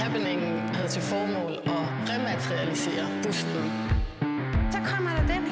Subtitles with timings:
[0.00, 3.64] Happeningen havde til formål at rematerialisere busten.
[4.72, 5.47] Så kommer der den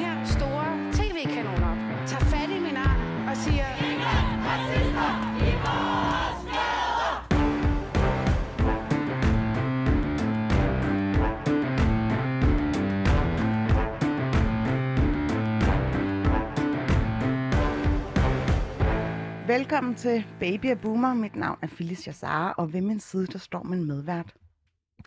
[19.57, 21.15] Velkommen til Baby og Boomer.
[21.15, 24.35] Mit navn er Phyllis Jassara, og ved min side, der står min medvært.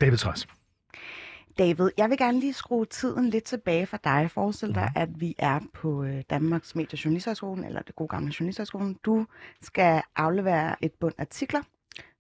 [0.02, 0.48] David Træs.
[1.58, 4.32] David, jeg vil gerne lige skrue tiden lidt tilbage for dig.
[4.32, 8.34] Forestil dig, at vi er på øh, Danmarks Medie- og Journalisthøjskolen, eller det gode gamle
[8.40, 8.98] Journalisthøjskolen.
[9.06, 9.26] Du
[9.62, 11.62] skal aflevere et bund artikler,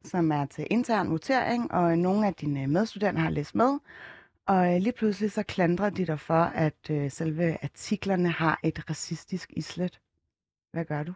[0.06, 3.80] som er til intern votering, og nogle af dine medstuderende har læst med.
[4.48, 8.90] Og øh, lige pludselig så klandrer de dig for, at øh, selve artiklerne har et
[8.90, 10.00] racistisk islet.
[10.73, 11.14] Hvad gør du?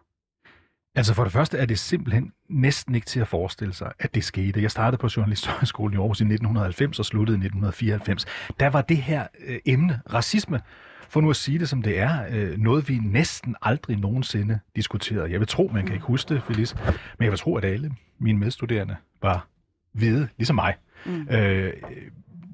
[0.96, 4.24] Altså for det første er det simpelthen næsten ikke til at forestille sig, at det
[4.24, 4.62] skete.
[4.62, 8.26] Jeg startede på Journalisthøjskolen i Aarhus i 1990 og sluttede i 1994.
[8.60, 10.62] Der var det her øh, emne, racisme,
[11.10, 15.32] for nu at sige det som det er, øh, noget vi næsten aldrig nogensinde diskuterede.
[15.32, 16.76] Jeg vil tro, man kan ikke huske det, Felice,
[17.18, 19.48] men jeg vil tro, at alle mine medstuderende var
[19.94, 20.76] hvide, ligesom mig.
[21.06, 21.28] Mm.
[21.30, 21.74] Øh,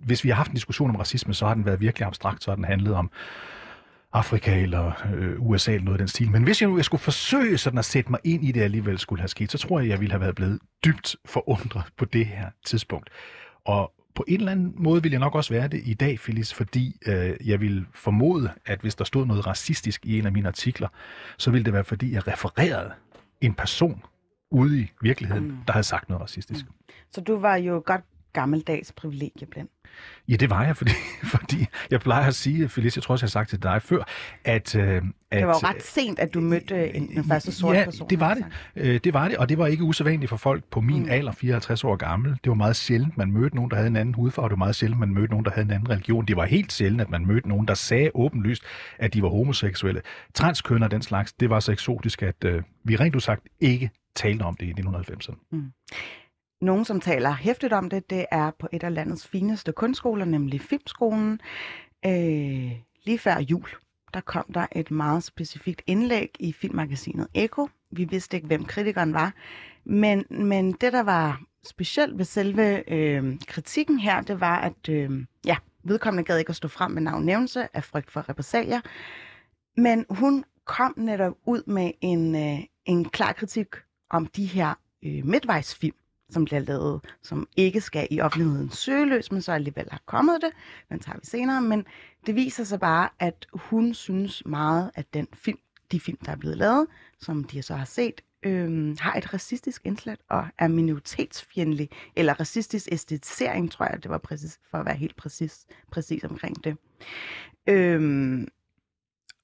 [0.05, 2.52] hvis vi har haft en diskussion om racisme, så har den været virkelig abstrakt, så
[2.52, 3.11] har den handlet om
[4.13, 6.31] Afrika eller øh, USA eller noget af den stil.
[6.31, 8.99] Men hvis jeg nu jeg skulle forsøge sådan at sætte mig ind i det alligevel
[8.99, 12.25] skulle have sket, så tror jeg, jeg ville have været blevet dybt forundret på det
[12.25, 13.09] her tidspunkt.
[13.65, 16.53] Og på en eller anden måde vil jeg nok også være det i dag, Phyllis,
[16.53, 20.47] fordi øh, jeg vil formode, at hvis der stod noget racistisk i en af mine
[20.47, 20.87] artikler,
[21.37, 22.91] så ville det være, fordi jeg refererede
[23.41, 24.03] en person
[24.52, 25.57] ude i virkeligheden, mm.
[25.67, 26.65] der havde sagt noget racistisk.
[26.65, 26.73] Mm.
[27.11, 28.02] Så du var jo godt
[28.33, 29.67] gammeldags privilegieblind.
[30.27, 30.91] Ja, det var jeg, fordi,
[31.35, 34.03] fordi jeg plejer at sige, Felice, jeg tror også, jeg har sagt til dig før,
[34.44, 34.75] at...
[34.75, 37.86] Øh, at det var jo ret sent, at du mødte en, en første sort ja,
[37.86, 38.09] person.
[38.09, 38.45] det var det.
[38.75, 41.09] Øh, det var det, og det var ikke usædvanligt for folk på min mm.
[41.09, 42.31] alder, 54 år gammel.
[42.31, 44.45] Det var meget sjældent, man mødte nogen, der havde en anden hudfarve.
[44.45, 46.25] Det var meget sjældent, man mødte nogen, der havde en anden religion.
[46.25, 48.64] Det var helt sjældent, at man mødte nogen, der sagde åbenlyst,
[48.98, 50.02] at de var homoseksuelle.
[50.33, 54.43] Transkønner og den slags, det var så eksotisk, at øh, vi rent udsagt ikke talte
[54.43, 55.48] om det i 1990'erne.
[55.52, 55.71] Mm.
[56.61, 60.61] Nogen, som taler hæftigt om det, det er på et af landets fineste kunstskoler, nemlig
[60.61, 61.42] Filmskolen.
[62.05, 62.71] Øh,
[63.05, 63.67] lige før jul,
[64.14, 67.69] der kom der et meget specifikt indlæg i filmmagasinet Eko.
[67.92, 69.33] Vi vidste ikke, hvem kritikeren var.
[69.83, 75.25] Men, men det, der var specielt ved selve øh, kritikken her, det var, at øh,
[75.45, 78.81] ja, vedkommende gad ikke at stå frem med navnnævnelse af frygt for repressalier.
[79.77, 83.67] Men hun kom netop ud med en, øh, en klar kritik
[84.09, 85.95] om de her øh, midtvejsfilm,
[86.30, 90.50] som bliver lavet, som ikke skal i offentligheden søgeløs, men så alligevel har kommet det.
[90.90, 91.62] Den tager vi senere.
[91.62, 91.86] Men
[92.26, 95.60] det viser sig bare, at hun synes meget, at den film,
[95.92, 96.88] de film, der er blevet lavet,
[97.20, 102.88] som de så har set, øh, har et racistisk indslag og er minoritetsfjendtlig, eller racistisk
[102.92, 106.78] æstetisering, tror jeg, det var præcis, for at være helt præcis, præcis omkring det.
[107.67, 108.42] Øh,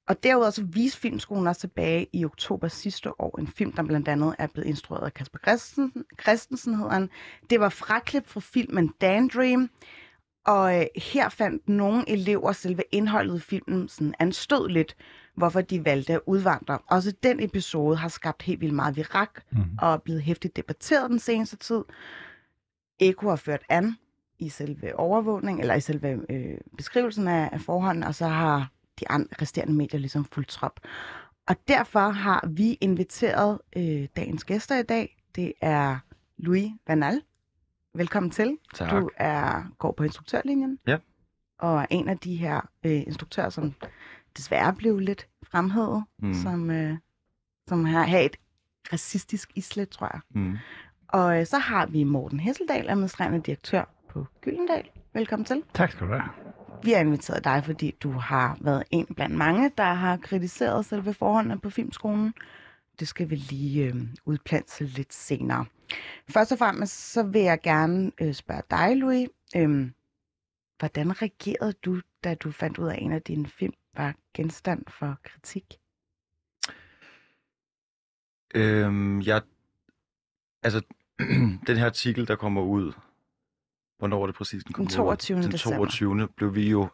[0.07, 4.07] og derudover så viste Filmskolen også tilbage i oktober sidste år en film, der blandt
[4.07, 7.09] andet er blevet instrueret af Kasper Christensen, Christensen hedder han.
[7.49, 9.69] Det var fraklip fra filmen Dan Dream,
[10.45, 14.95] og øh, her fandt nogle elever selve indholdet i filmen sådan anstødeligt,
[15.35, 16.79] hvorfor de valgte at udvandre.
[16.87, 19.57] Også den episode har skabt helt vildt meget virak mm.
[19.79, 21.83] og er blevet hæftigt debatteret den seneste tid.
[22.99, 23.95] Eko har ført an
[24.39, 29.09] i selve overvågning, eller i selve øh, beskrivelsen af, af forholdene, og så har de
[29.09, 30.79] andre resterende medier ligesom fuldt trop.
[31.47, 35.17] Og derfor har vi inviteret øh, dagens gæster i dag.
[35.35, 35.97] Det er
[36.37, 37.21] Louis Vanal.
[37.95, 38.57] Velkommen til.
[38.73, 38.91] Tak.
[38.91, 40.79] Du er, går på instruktørlinjen.
[40.87, 40.97] Ja.
[41.59, 43.73] Og er en af de her øh, instruktører, som
[44.37, 46.33] desværre blev lidt fremhævet, mm.
[46.33, 46.97] som, øh,
[47.67, 48.35] som har, har et
[48.93, 50.21] racistisk islet, tror jeg.
[50.29, 50.57] Mm.
[51.07, 54.89] Og øh, så har vi Morten Hesseldal, administrerende direktør på Gyldendal.
[55.13, 55.63] Velkommen til.
[55.73, 56.44] Tak skal du have.
[56.85, 61.13] Vi har inviteret dig, fordi du har været en blandt mange, der har kritiseret selve
[61.13, 62.33] forholdene på Filmskolen.
[62.99, 65.65] Det skal vi lige øh, udplante lidt senere.
[66.29, 69.29] Først og fremmest så vil jeg gerne øh, spørge dig, Louis.
[69.55, 69.91] Øh,
[70.79, 74.83] hvordan reagerede du, da du fandt ud af, at en af dine film var genstand
[74.87, 75.65] for kritik?
[78.55, 79.41] Øhm, jeg,
[80.63, 80.81] altså,
[81.67, 82.93] den her artikel, der kommer ud,
[83.97, 85.37] hvornår var det præcis, den kom Den 22.
[85.37, 85.43] ud?
[85.43, 85.77] Den december.
[85.77, 86.27] 22.
[86.27, 86.87] blev vi jo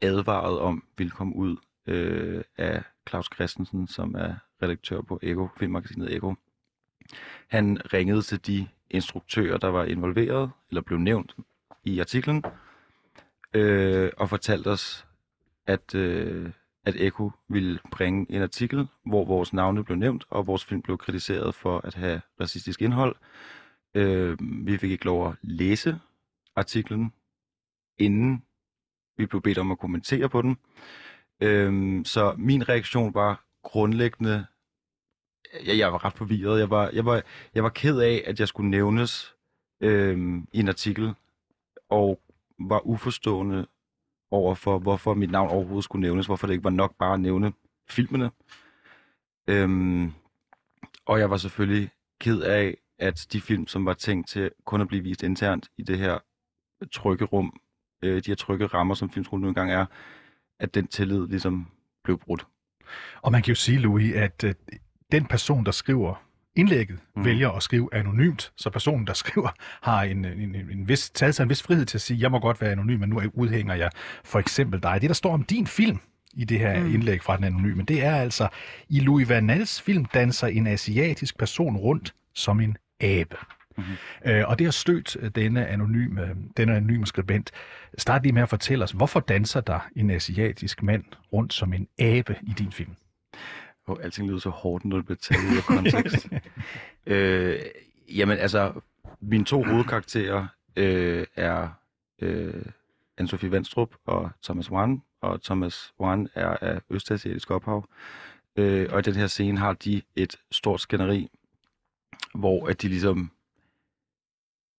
[0.00, 6.16] advaret om, ville komme ud øh, af Claus Christensen, som er redaktør på Eko, filmmagasinet
[6.16, 6.34] Eko.
[7.48, 11.36] Han ringede til de instruktører, der var involveret, eller blev nævnt
[11.84, 12.44] i artiklen,
[13.54, 15.06] øh, og fortalte os,
[15.66, 16.50] at, øh,
[16.84, 20.98] at Eko ville bringe en artikel, hvor vores navne blev nævnt, og vores film blev
[20.98, 23.16] kritiseret for at have racistisk indhold.
[23.94, 25.98] Øh, vi fik ikke lov at læse
[26.56, 27.12] artiklen,
[27.98, 28.44] inden
[29.16, 30.56] vi blev bedt om at kommentere på den.
[31.40, 34.46] Øhm, så min reaktion var grundlæggende,
[35.66, 36.58] jeg, jeg var ret forvirret.
[36.60, 37.22] Jeg var, jeg, var,
[37.54, 39.34] jeg var ked af, at jeg skulle nævnes
[39.80, 41.14] øhm, i en artikel,
[41.88, 42.20] og
[42.58, 43.66] var uforstående
[44.30, 47.20] over for, hvorfor mit navn overhovedet skulle nævnes, hvorfor det ikke var nok bare at
[47.20, 47.52] nævne
[47.88, 48.30] filmene.
[49.48, 50.12] Øhm,
[51.06, 51.90] og jeg var selvfølgelig
[52.20, 55.82] ked af, at de film, som var tænkt til kun at blive vist internt i
[55.82, 56.18] det her
[56.92, 57.60] trygge rum,
[58.02, 59.86] øh, de her trygge rammer, som filmskolen nu engang er,
[60.60, 61.66] at den tillid ligesom
[62.04, 62.46] blev brudt.
[63.22, 64.54] Og man kan jo sige, Louis, at øh,
[65.12, 66.24] den person, der skriver
[66.56, 67.24] indlægget, mm.
[67.24, 69.48] Vælger at skrive anonymt, så personen, der skriver,
[69.82, 72.30] har en, en, en, en vis, taget sig en vis frihed til at sige, jeg
[72.30, 73.90] må godt være anonym, men nu udhænger jeg
[74.24, 75.00] for eksempel dig.
[75.00, 75.98] Det, der står om din film
[76.34, 76.94] i det her mm.
[76.94, 78.48] indlæg fra den anonyme, det er altså,
[78.88, 83.36] i Louis Van Nals film danser en asiatisk person rundt som en abe.
[83.76, 83.94] Mm-hmm.
[84.24, 87.50] Øh, og det har stødt øh, denne anonyme, denne anonyme skribent.
[87.98, 91.88] Start lige med at fortælle os, hvorfor danser der en asiatisk mand rundt som en
[91.98, 92.94] abe i din film?
[93.86, 96.28] Og alting lyder så hårdt, når det bliver taget ud af kontekst.
[97.06, 97.60] øh,
[98.08, 98.72] jamen altså,
[99.20, 100.46] mine to hovedkarakterer
[100.76, 101.68] øh, er
[102.22, 102.64] øh,
[103.20, 107.88] Anne-Sophie Vandstrup og Thomas Wan, og Thomas Wan er af østasiatisk ophav.
[108.56, 111.28] Øh, og i den her scene har de et stort skænderi,
[112.34, 113.30] hvor at de ligesom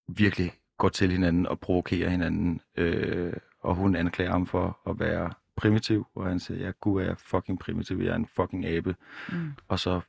[0.08, 2.62] virkelig går til hinanden og provokerer hinanden.
[2.78, 7.06] Øh, og hun anklager ham for at være primitiv, og han siger, ja, gud er
[7.06, 8.96] jeg fucking primitiv, jeg er en fucking abe.
[9.32, 9.52] Mm.
[9.68, 10.02] Og så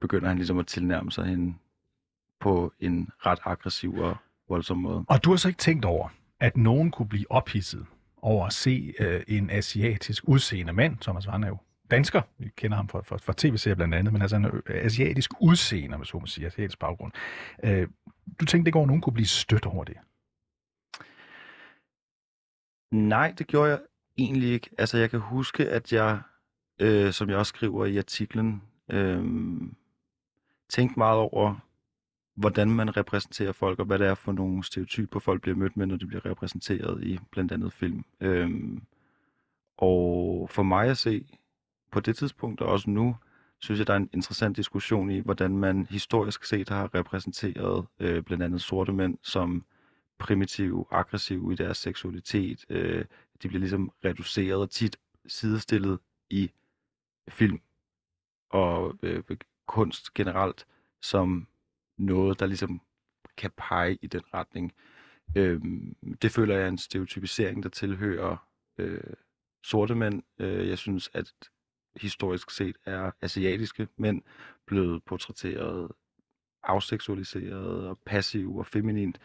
[0.00, 1.54] begynder han ligesom at tilnærme sig hende
[2.40, 4.16] på en ret aggressiv og
[4.48, 5.04] voldsom måde.
[5.08, 6.08] Og du har så ikke tænkt over,
[6.40, 7.86] at nogen kunne blive ophidset
[8.22, 11.58] over at se øh, en asiatisk udseende mand, Thomas Warn er jo
[11.90, 15.96] dansker, vi kender ham fra, fra, fra tv-serier blandt andet, men altså en asiatisk udseende,
[15.96, 17.12] hvis man siger, asiatisk baggrund.
[17.64, 17.88] Øh,
[18.40, 19.96] du tænkte ikke over, at nogen kunne blive stødt over det?
[22.90, 23.80] Nej, det gjorde jeg
[24.18, 24.70] egentlig ikke.
[24.78, 26.20] Altså, jeg kan huske, at jeg,
[26.80, 29.24] øh, som jeg også skriver i artiklen, øh,
[30.68, 31.54] tænkte meget over,
[32.36, 35.86] hvordan man repræsenterer folk, og hvad det er for nogle stereotyper, folk bliver mødt med,
[35.86, 38.04] når de bliver repræsenteret i blandt andet film.
[38.20, 38.50] Øh,
[39.78, 41.26] og for mig at se,
[41.90, 43.16] på det tidspunkt og også nu,
[43.58, 48.22] synes jeg, der er en interessant diskussion i, hvordan man historisk set har repræsenteret øh,
[48.22, 49.64] blandt andet sorte mænd som
[50.18, 52.64] primitive, aggressive i deres seksualitet.
[52.68, 53.04] Øh,
[53.42, 54.96] de bliver ligesom reduceret og tit
[55.26, 55.98] sidestillet
[56.30, 56.50] i
[57.28, 57.60] film
[58.50, 59.22] og øh,
[59.66, 60.66] kunst generelt
[61.02, 61.46] som
[61.96, 62.80] noget, der ligesom
[63.36, 64.72] kan pege i den retning.
[65.36, 65.60] Øh,
[66.22, 68.36] det føler jeg er en stereotypisering, der tilhører
[68.78, 69.00] øh,
[69.62, 70.22] sorte mænd.
[70.38, 71.32] Øh, jeg synes, at
[72.00, 74.22] historisk set er asiatiske mænd
[74.66, 75.88] blevet portrætteret
[76.62, 79.18] afseksualiseret og passiv og feminint.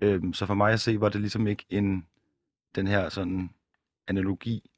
[0.00, 2.06] Øhm, så for mig at se, var det ligesom ikke en
[2.74, 3.50] den her sådan
[4.08, 4.70] analogi,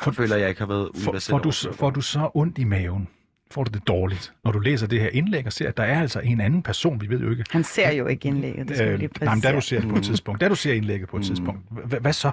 [0.00, 1.30] for, føler jeg ikke har været For, universel.
[1.30, 3.08] får, du, får du så ondt i maven?
[3.50, 6.00] Får du det dårligt, når du læser det her indlæg og ser, at der er
[6.00, 8.92] altså en anden person, vi ved jo ikke, Han ser jo ikke indlægget, det skal
[8.92, 10.02] vi lige Øh, nej, men da du ser det på et Mm.
[10.02, 11.24] tidspunkt, da du ser indlægget på et Mm.
[11.26, 12.30] tidspunkt, hva- hvad så?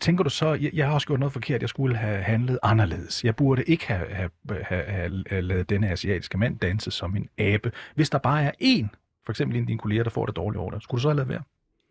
[0.00, 3.24] Tænker du så, jeg, jeg har også gjort noget forkert, jeg skulle have handlet anderledes.
[3.24, 7.28] Jeg burde ikke have, have, have, have, have lavet denne asiatiske mand danse som en
[7.38, 7.72] abe.
[7.94, 8.86] Hvis der bare er én,
[9.26, 11.08] for eksempel en af dine kolleger, der får det dårligt over dig, skulle du så
[11.08, 11.42] have lavet være?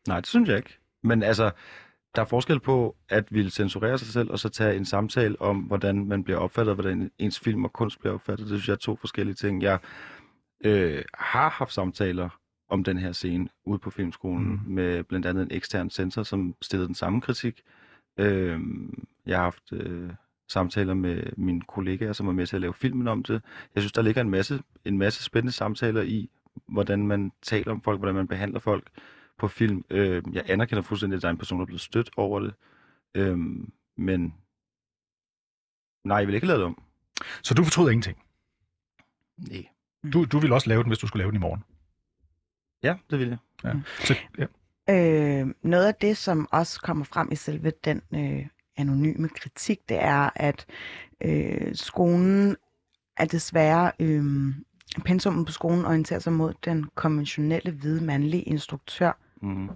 [0.07, 0.77] Nej, det synes jeg ikke.
[1.03, 1.51] Men altså,
[2.15, 5.57] der er forskel på at ville censurere sig selv, og så tage en samtale om,
[5.57, 8.47] hvordan man bliver opfattet, hvordan ens film og kunst bliver opfattet.
[8.47, 9.61] Det synes jeg er to forskellige ting.
[9.61, 9.79] Jeg
[10.65, 12.29] øh, har haft samtaler
[12.69, 14.73] om den her scene ude på filmskolen, mm.
[14.73, 17.61] med blandt andet en ekstern censor, som stillede den samme kritik.
[18.17, 18.59] Øh,
[19.25, 20.09] jeg har haft øh,
[20.47, 23.41] samtaler med mine kollegaer, som var med til at lave filmen om det.
[23.75, 26.29] Jeg synes, der ligger en masse, en masse spændende samtaler i,
[26.67, 28.89] hvordan man taler om folk, hvordan man behandler folk
[29.39, 29.85] på film.
[29.89, 32.53] Øh, jeg anerkender fuldstændig, at der er en person, der er blevet stødt over det.
[33.15, 33.37] Øh,
[33.97, 34.33] men
[36.03, 36.81] nej, jeg vil ikke lave det om.
[37.43, 38.17] Så du fortryder ingenting.
[39.37, 39.65] Nej.
[40.13, 41.63] Du, du vil også lave den, hvis du skulle lave den i morgen.
[42.83, 43.37] Ja, det vil jeg.
[43.63, 43.73] Ja.
[43.99, 44.45] Så, ja.
[44.89, 50.03] Øh, noget af det, som også kommer frem i selve den øh, anonyme kritik, det
[50.03, 50.65] er, at
[51.21, 52.55] øh, skolen
[53.17, 54.53] er desværre, øh,
[55.05, 59.69] pensummen på skolen orienterer sig mod den konventionelle hvide mandlige instruktør Mm.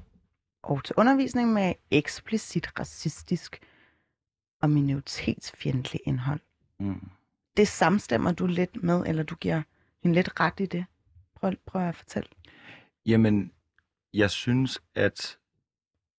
[0.64, 3.60] og til undervisning med eksplicit racistisk
[4.62, 6.40] og minoritetsfjendtlig indhold.
[6.80, 7.10] Mm.
[7.58, 9.62] Det samstemmer du lidt med, eller du giver
[10.02, 10.86] en lidt ret i det?
[11.36, 12.30] Prøv, prøv at fortælle.
[13.06, 13.52] Jamen,
[14.14, 15.38] jeg synes, at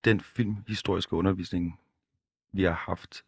[0.04, 1.80] den filmhistoriske undervisning,
[2.52, 3.24] vi har haft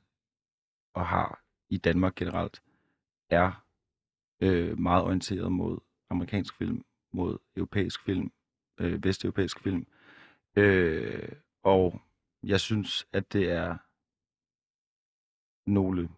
[0.95, 2.63] og har i Danmark generelt,
[3.31, 3.65] er
[4.41, 5.79] øh, meget orienteret mod
[6.11, 8.33] amerikansk film, mod europæisk film,
[8.79, 9.87] øh, vesteuropæisk film.
[10.57, 11.29] Øh,
[11.63, 12.01] og
[12.43, 13.77] jeg synes, at det er
[15.71, 16.09] nogle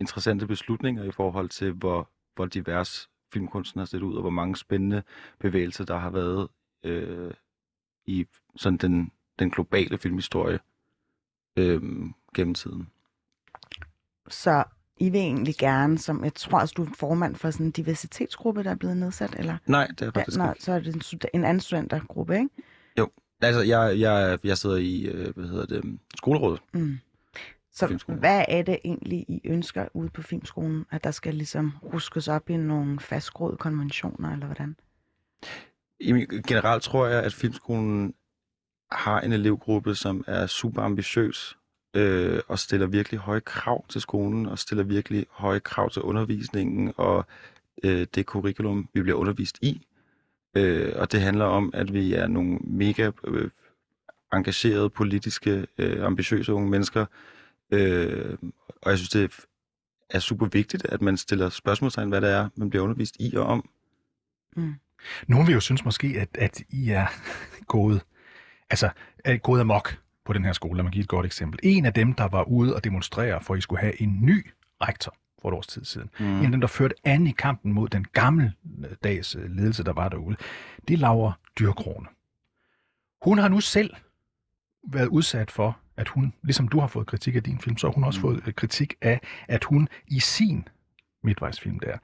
[0.00, 4.56] interessante beslutninger i forhold til, hvor, hvor divers filmkunsten har set ud, og hvor mange
[4.56, 5.02] spændende
[5.40, 6.48] bevægelser, der har været
[6.84, 7.34] øh,
[8.06, 10.58] i sådan den, den globale filmhistorie
[11.58, 11.82] øh,
[12.34, 12.88] gennem tiden.
[14.28, 14.64] Så
[14.96, 18.64] I vil egentlig gerne, som jeg tror også, du er formand for sådan en diversitetsgruppe,
[18.64, 19.58] der er blevet nedsat, eller?
[19.66, 20.62] Nej, det er Ja, faktisk nej, ikke.
[20.64, 22.48] så er det en, en anden studentergruppe, ikke?
[23.42, 26.60] Altså, jeg, jeg, jeg sidder i, øh, hvad hedder det, skolerådet.
[26.72, 26.98] Mm.
[27.74, 30.86] Så hvad er det egentlig, I ønsker ude på filmskolen?
[30.90, 34.76] At der skal ligesom ruskes op i nogle fastgroede konventioner, eller hvordan?
[36.00, 38.14] Jamen, generelt tror jeg, at filmskolen
[38.92, 41.56] har en elevgruppe, som er super ambitiøs
[41.96, 46.92] øh, og stiller virkelig høje krav til skolen og stiller virkelig høje krav til undervisningen
[46.96, 47.26] og
[47.84, 49.86] øh, det curriculum, vi bliver undervist i.
[50.54, 53.50] Øh, og det handler om, at vi er nogle mega øh,
[54.32, 57.06] engagerede, politiske, øh, ambitiøse unge mennesker.
[57.70, 58.38] Øh,
[58.82, 59.46] og jeg synes, det
[60.10, 63.46] er super vigtigt, at man stiller spørgsmålstegn, hvad det er, man bliver undervist i og
[63.46, 63.68] om.
[65.26, 67.06] Nogle vil jo synes måske, at, at I er
[67.74, 68.02] gået,
[68.70, 68.90] altså,
[69.24, 70.76] er gået amok på den her skole.
[70.76, 71.60] Lad mig give et godt eksempel.
[71.62, 74.50] En af dem, der var ude og demonstrere for, at I skulle have en ny
[74.80, 76.10] rektor for et års tid siden.
[76.20, 76.38] Mm.
[76.38, 78.52] En af dem, der førte an i kampen mod den gamle
[79.04, 80.36] dags øh, ledelse, der var derude,
[80.88, 82.06] det er Laura Dyrkrone.
[83.22, 83.94] Hun har nu selv
[84.88, 87.92] været udsat for, at hun, ligesom du har fået kritik af din film, så har
[87.94, 88.22] hun også Mm.
[88.22, 90.68] fået øh, kritik af, at hun i sin
[91.24, 91.98] midtvejsfilm der,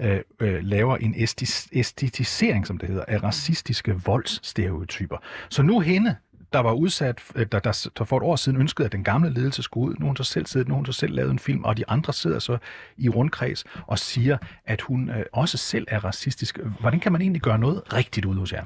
[0.00, 5.16] øh, øh, laver en æstis- æstetisering, som det hedder, af racistiske voldsstereotyper.
[5.48, 6.16] Så nu hende,
[6.52, 9.30] der var udsat, øh, der, der, der for et år siden ønskede, at den gamle
[9.30, 11.30] ledelse skulle ud, nu har hun så selv siddet, nu har hun så selv lavet
[11.30, 12.58] en film, og de andre sidder så
[12.96, 16.58] i rundkreds og siger, at hun øh, også selv er racistisk.
[16.80, 18.64] Hvordan kan man egentlig gøre noget rigtigt ud hos jer?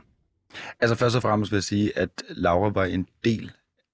[0.81, 3.53] Altså først og fremmest vil jeg sige, at Laura var en del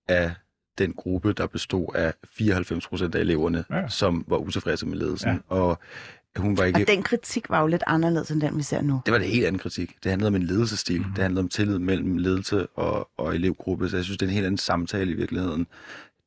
[0.08, 0.32] af
[0.78, 3.88] den gruppe, der bestod af 94 procent af eleverne, Ja.
[3.88, 5.30] som var utilfredse med ledelsen.
[5.30, 5.54] Ja.
[5.56, 5.78] Og
[6.38, 6.80] hun var ikke...
[6.80, 9.00] Og den kritik var jo lidt anderledes end den, vi ser nu.
[9.06, 9.96] Det var det helt anden kritik.
[10.02, 11.00] Det handlede om en ledelsesstil.
[11.00, 11.12] Mm.
[11.12, 13.88] Det handlede om tillid mellem ledelse og, og elevgruppe.
[13.88, 15.66] Så jeg synes, det er en helt anden samtale i virkeligheden,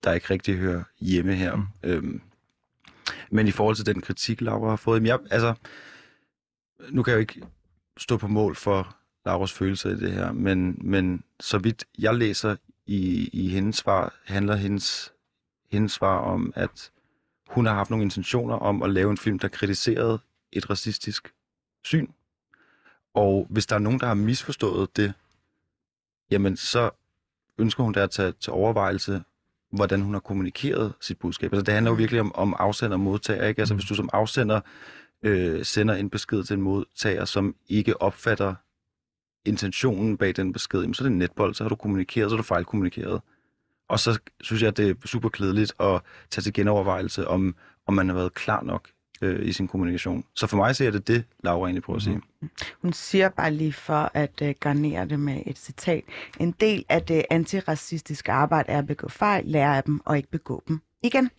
[0.03, 1.55] der ikke rigtig hører hjemme her.
[1.55, 1.63] Mm.
[1.83, 2.21] Øhm,
[3.31, 5.53] men i forhold til den kritik, Laura har fået, jeg, altså,
[6.89, 7.41] nu kan jeg jo ikke
[7.97, 12.55] stå på mål for Lauras følelser i det her, men, men så vidt jeg læser
[12.85, 15.11] i, i hendes svar, handler hendes,
[15.71, 16.91] hendes svar om, at
[17.51, 20.19] hun har haft nogle intentioner om at lave en film, der kritiserede
[20.51, 21.33] et racistisk
[21.83, 22.07] syn.
[23.13, 25.13] Og hvis der er nogen, der har misforstået det,
[26.31, 26.89] jamen så
[27.57, 29.23] ønsker hun da at tage til overvejelse,
[29.71, 31.53] hvordan hun har kommunikeret sit budskab.
[31.53, 33.47] Altså det handler jo virkelig om, om afsender og modtager.
[33.47, 33.61] Ikke?
[33.61, 33.77] Altså Mm.
[33.77, 34.61] hvis du som afsender
[35.23, 38.55] øh, sender en besked til en modtager, som ikke opfatter
[39.45, 42.41] intentionen bag den besked, jamen, så er det netbold, så har du kommunikeret, så har
[42.41, 43.21] du fejlkommunikeret.
[43.91, 47.55] Og så synes jeg, det er super klædeligt at tage til genovervejelse, om,
[47.87, 48.87] om man har været klar nok
[49.21, 50.23] øh, i sin kommunikation.
[50.35, 52.15] Så for mig ser det det, Laura egentlig prøver at sige.
[52.15, 52.49] Mm-hmm.
[52.81, 56.03] Hun siger bare lige for at øh, garnere det med et citat.
[56.39, 60.31] En del af det antiracistiske arbejde er at begå fejl, lære af dem og ikke
[60.31, 61.29] begå dem igen.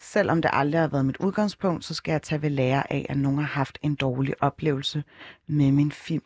[0.00, 3.16] Selvom det aldrig har været mit udgangspunkt, så skal jeg tage ved lære af, at
[3.16, 5.04] nogen har haft en dårlig oplevelse
[5.46, 6.24] med min film.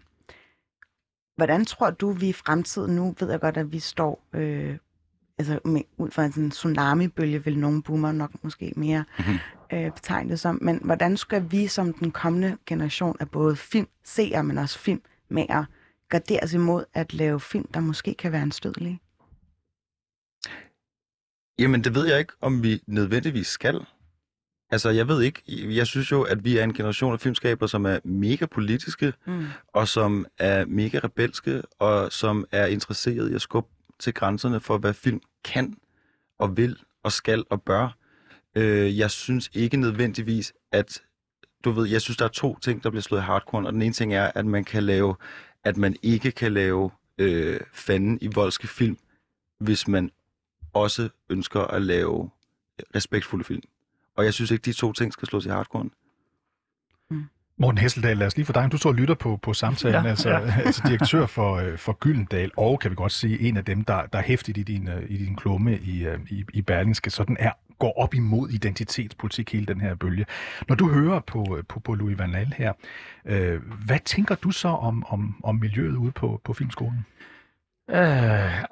[1.37, 4.76] Hvordan tror du, vi i fremtiden, nu ved jeg godt, at vi står øh,
[5.38, 9.38] altså med, ud fra en sådan tsunami-bølge, vil nogle boomer nok måske mere Mhm.
[9.73, 10.59] øh, betegne det som.
[10.62, 15.64] Men hvordan skal vi som den kommende generation af både filmseere, men også filmmager,
[16.09, 19.00] gardere os imod at lave film, der måske kan være anstødelige?
[21.59, 23.80] Jamen, det ved jeg ikke, om vi nødvendigvis skal.
[24.71, 25.42] Altså, jeg ved ikke.
[25.76, 29.47] Jeg synes jo, at vi er en generation af filmskaber, som er mega politiske, Mm.
[29.68, 34.78] og som er mega rebelske, og som er interesseret i at skubbe til grænserne for,
[34.78, 35.75] hvad film kan,
[36.38, 37.97] og vil, og skal, og bør.
[38.55, 41.02] Øh, jeg synes ikke nødvendigvis, at...
[41.64, 43.83] Du ved, jeg synes, der er to ting, der bliver slået i hardcore, og den
[43.83, 45.17] ene ting er, at man kan lave...
[45.64, 48.99] At man ikke kan lave øh, fanden i voldske film,
[49.59, 50.11] hvis man
[50.73, 52.31] også ønsker at lave
[52.95, 53.62] respektfulde film.
[54.17, 55.88] Og jeg synes ikke, de to ting skal slås i hardcore.
[57.61, 58.69] Morten Hesseldal, lad os lige få dig.
[58.73, 60.53] Du står og lytter på, på samtalen, ja, altså, ja.
[60.67, 64.03] altså direktør for, øh, for Gyldendal, og kan vi godt sige, en af dem, der,
[64.12, 67.25] der er hæftigt i din, øh, i din klumme i, øh, i, i Berlingske, så
[67.25, 70.27] den er, går op imod identitetspolitik, hele den her bølge.
[70.69, 72.73] Når du hører på, på, på Louis Van Gaal her,
[73.25, 77.07] øh, hvad tænker du så om, om, om miljøet ude på, på filmskolen?
[77.91, 78.65] Øh,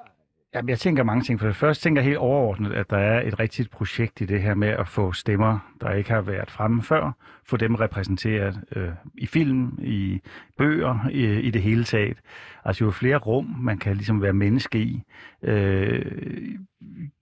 [0.53, 1.39] Jamen, jeg tænker mange ting.
[1.39, 4.41] For det første tænker jeg helt overordnet, at der er et rigtigt projekt i det
[4.41, 7.11] her med at få stemmer, der ikke har været fremme før,
[7.45, 10.21] få dem repræsenteret øh, i film, i
[10.57, 12.17] bøger, i, i det hele taget.
[12.65, 15.03] Altså jo flere rum, man kan ligesom være menneske i,
[15.43, 16.57] øh,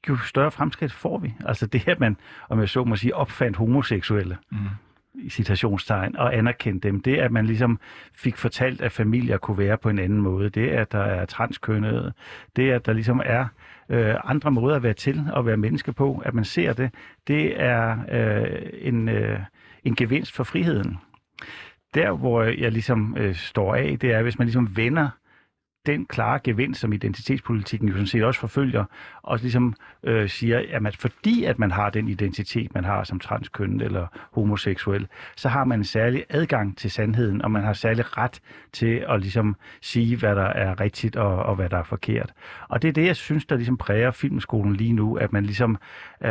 [0.10, 1.34] jo større fremskridt får vi.
[1.46, 2.18] Altså det, at man,
[2.50, 4.58] om jeg så må sige, opfandt homoseksuelle, mm
[5.18, 7.02] i citationstegn, og anerkendte dem.
[7.02, 7.80] Det, at man ligesom
[8.14, 10.50] fik fortalt, at familier kunne være på en anden måde.
[10.50, 12.14] Det, at der er transkønnede.
[12.56, 13.48] Det, at der ligesom er
[13.90, 16.22] øh, andre måder at være til og være menneske på.
[16.26, 16.92] At man ser det.
[17.28, 19.40] Det er øh, en, øh,
[19.84, 20.98] en gevinst for friheden.
[21.94, 25.10] Der, hvor jeg ligesom øh, står af, det er, hvis man ligesom vender
[25.86, 28.86] den klare gevinst, som identitetspolitikken jo sådan set også forfølger,
[29.24, 33.20] og ligesom øh, siger, at man, fordi at man har den identitet, man har som
[33.20, 38.18] transkønnet eller homoseksuel, så har man en særlig adgang til sandheden, og man har særlig
[38.18, 38.42] ret
[38.74, 42.34] til at ligesom sige, hvad der er rigtigt og, og hvad der er forkert.
[42.68, 45.78] Og det er det, jeg synes, der ligesom præger filmskolen lige nu, at man ligesom
[46.22, 46.30] øh,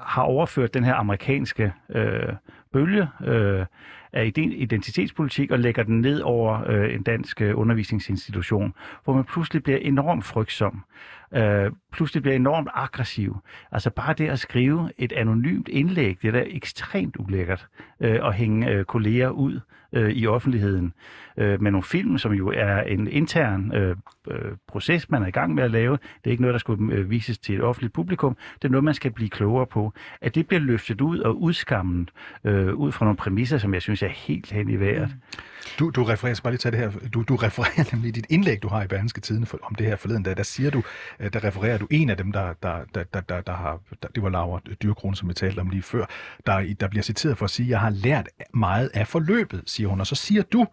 [0.00, 2.32] har overført den her amerikanske øh,
[2.72, 3.66] bølge, øh,
[4.12, 8.74] af identitetspolitik og lægger den ned over øh, en dansk øh, undervisningsinstitution,
[9.04, 10.84] hvor man pludselig bliver enormt frygtsom,
[11.34, 13.36] øh, pludselig bliver enormt aggressiv.
[13.72, 17.66] Altså bare det at skrive et anonymt indlæg, det er da ekstremt ulækkert
[18.00, 19.60] øh, at hænge øh, kolleger ud
[19.92, 20.92] øh, i offentligheden
[21.36, 23.96] øh, med nogle film, som jo er en intern øh,
[24.30, 25.92] øh, proces, man er i gang med at lave.
[25.92, 28.36] Det er ikke noget, der skulle øh, vises til et offentligt publikum.
[28.62, 29.92] Det er noget, man skal blive klogere på.
[30.20, 32.10] At det bliver løftet ud og udskammet
[32.44, 35.08] øh, ud fra nogle præmisser, som jeg synes er helt hen i vejret.
[35.08, 35.40] Mm.
[35.78, 38.68] Du, du refererer, bare lige til det her, du, du refererer nemlig dit indlæg, du
[38.68, 40.82] har i Berlingske Tidene for, om det her forleden, der, der siger du,
[41.20, 44.08] øh, der refererer du en af dem, der, der, der, der, der, der har, der,
[44.08, 46.06] det var Laura Dyrkron, som vi talte om lige før,
[46.46, 50.00] der, der bliver citeret for at sige, jeg har lært meget af forløbet, siger hun,
[50.00, 50.66] og så siger du,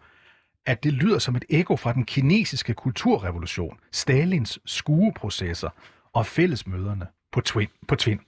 [0.66, 5.70] at det lyder som et ekko fra den kinesiske kulturrevolution, Stalins skueprocesser
[6.12, 7.68] og fællesmøderne på Twin.
[7.88, 8.20] På Twin.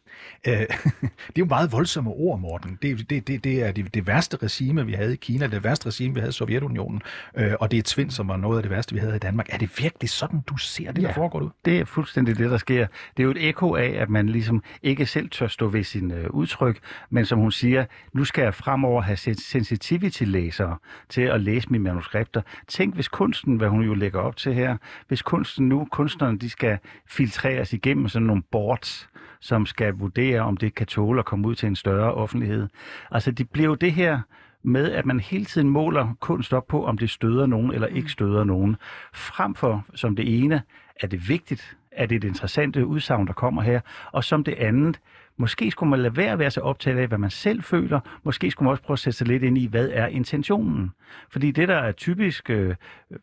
[0.48, 0.54] Øh,
[1.02, 2.78] det er jo meget voldsomme ord, Morten.
[2.82, 5.86] Det, det, det, det er det, det værste regime, vi havde i Kina, det værste
[5.86, 7.02] regime, vi havde i Sovjetunionen,
[7.36, 9.46] øh, og det er Twin, som var noget af det værste, vi havde i Danmark.
[9.48, 11.50] Er det virkelig sådan, du ser det, ja, der foregår ud?
[11.64, 12.86] det er fuldstændig det, der sker.
[13.16, 16.10] Det er jo et ekko af, at man ligesom ikke selv tør stå ved sin
[16.10, 16.78] øh, udtryk,
[17.10, 20.76] men som hun siger, nu skal jeg fremover have sensitivity-læsere
[21.08, 22.42] til at læse mine manuskripter.
[22.68, 24.76] Tænk, hvis kunsten, hvad hun jo lægger op til her,
[25.08, 29.08] hvis kunsten nu, kunstnerne, de skal filtreres igennem sådan nogle boards,
[29.40, 32.68] som skal vurdere, om det kan tåle at komme ud til en større offentlighed.
[33.10, 34.20] Altså, det bliver jo det her
[34.62, 38.08] med, at man hele tiden måler kunst op på, om det støder nogen eller ikke
[38.08, 38.76] støder nogen.
[39.12, 40.62] Frem for, som det ene,
[41.00, 43.80] er det vigtigt, at det er et interessant udsagn, der kommer her,
[44.12, 45.00] og som det andet,
[45.40, 48.00] Måske skulle man lade være at være så optaget af, hvad man selv føler.
[48.22, 50.90] Måske skulle man også prøve at sætte sig lidt ind i, hvad er intentionen?
[51.30, 52.74] Fordi det, der er typisk øh,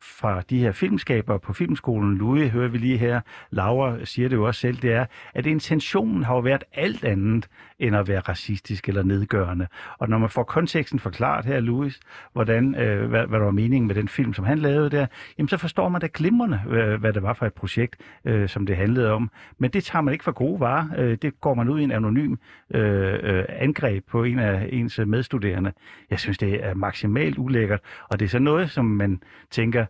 [0.02, 4.48] fra de her filmskaber på filmskolen, Louis hører vi lige her, Laura siger det jo
[4.48, 7.48] også selv, det er, at intentionen har jo været alt andet
[7.80, 9.68] end at være racistisk eller nedgørende.
[9.98, 12.00] Og når man får konteksten forklaret her, Louis,
[12.34, 15.06] hvordan, øh, hvad, hvad der var meningen med den film, som han lavede der,
[15.38, 18.66] jamen så forstår man da glimrende, hvad, hvad det var for et projekt, øh, som
[18.66, 19.32] det handlede om.
[19.58, 20.88] Men det tager man ikke for gode varer.
[20.98, 22.36] Øh, det går man ud i en anonym
[22.74, 25.74] øh, øh, angreb på en af ens medstuderende.
[26.10, 29.86] Jeg synes, det er maksimalt ulækkert, og det er så noget, som man tænker,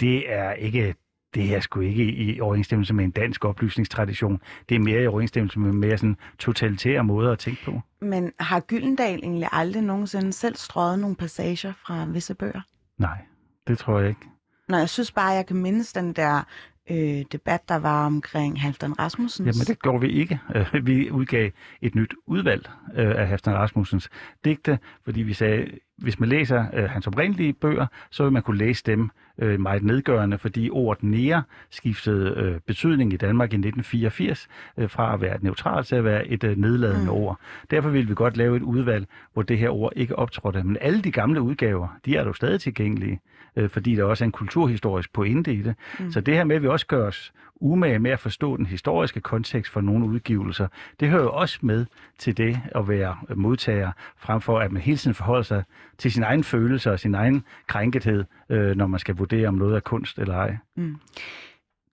[0.00, 0.94] det er ikke
[1.34, 4.40] det er sgu ikke i overensstemmelse med en dansk oplysningstradition.
[4.68, 7.80] Det er mere i overensstemmelse med mere sådan totalitære måder at tænke på.
[8.00, 12.60] Men har Gyldendal egentlig aldrig nogensinde selv strøget nogle passager fra visse bøger?
[12.98, 13.18] Nej,
[13.66, 14.20] det tror jeg ikke.
[14.68, 16.42] Nå, jeg synes bare, jeg kan mindes den der
[16.90, 19.46] øh, debat, der var omkring Halvdan Rasmussens.
[19.46, 20.40] Jamen det gjorde vi ikke.
[20.54, 21.50] Øh, vi udgav
[21.82, 24.10] et nyt udvalg øh, af Halvdan Rasmussens
[24.44, 25.66] digte, fordi vi sagde,
[25.98, 29.82] hvis man læser øh, hans oprindelige bøger, så vil man kunne læse dem øh, meget
[29.82, 35.38] nedgørende, fordi ordet nære skiftede øh, betydning i Danmark i 1984 øh, fra at være
[35.40, 37.10] neutralt til at være et øh, nedladende mm.
[37.10, 37.40] ord.
[37.70, 40.62] Derfor vil vi godt lave et udvalg, hvor det her ord ikke optrådte.
[40.62, 43.20] Men alle de gamle udgaver, de er jo stadig tilgængelige,
[43.56, 45.74] øh, fordi der også er en kulturhistorisk pointe i det.
[46.00, 46.12] Mm.
[46.12, 49.20] Så det her med, at vi også gør os umage med at forstå den historiske
[49.20, 50.68] kontekst for nogle udgivelser,
[51.00, 51.86] det hører jo også med
[52.18, 55.64] til det at være modtager, frem for at man hele tiden forholder sig
[55.98, 59.76] til sin egen følelse og sin egen krænkethed, øh, når man skal vurdere, om noget
[59.76, 60.56] er kunst eller ej.
[60.76, 60.96] Mm.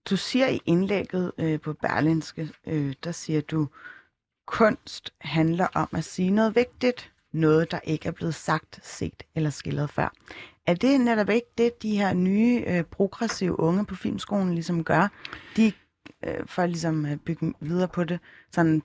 [0.09, 3.67] Du siger i indlægget øh, på Berlinske, øh, der siger du,
[4.45, 9.49] kunst handler om at sige noget vigtigt, noget, der ikke er blevet sagt, set eller
[9.49, 10.13] skildret før.
[10.67, 15.07] Er det netop ikke det, de her nye, øh, progressive unge på filmskolen ligesom gør?
[15.55, 15.71] De,
[16.25, 18.19] øh, for ligesom at bygge videre på det,
[18.51, 18.81] sådan,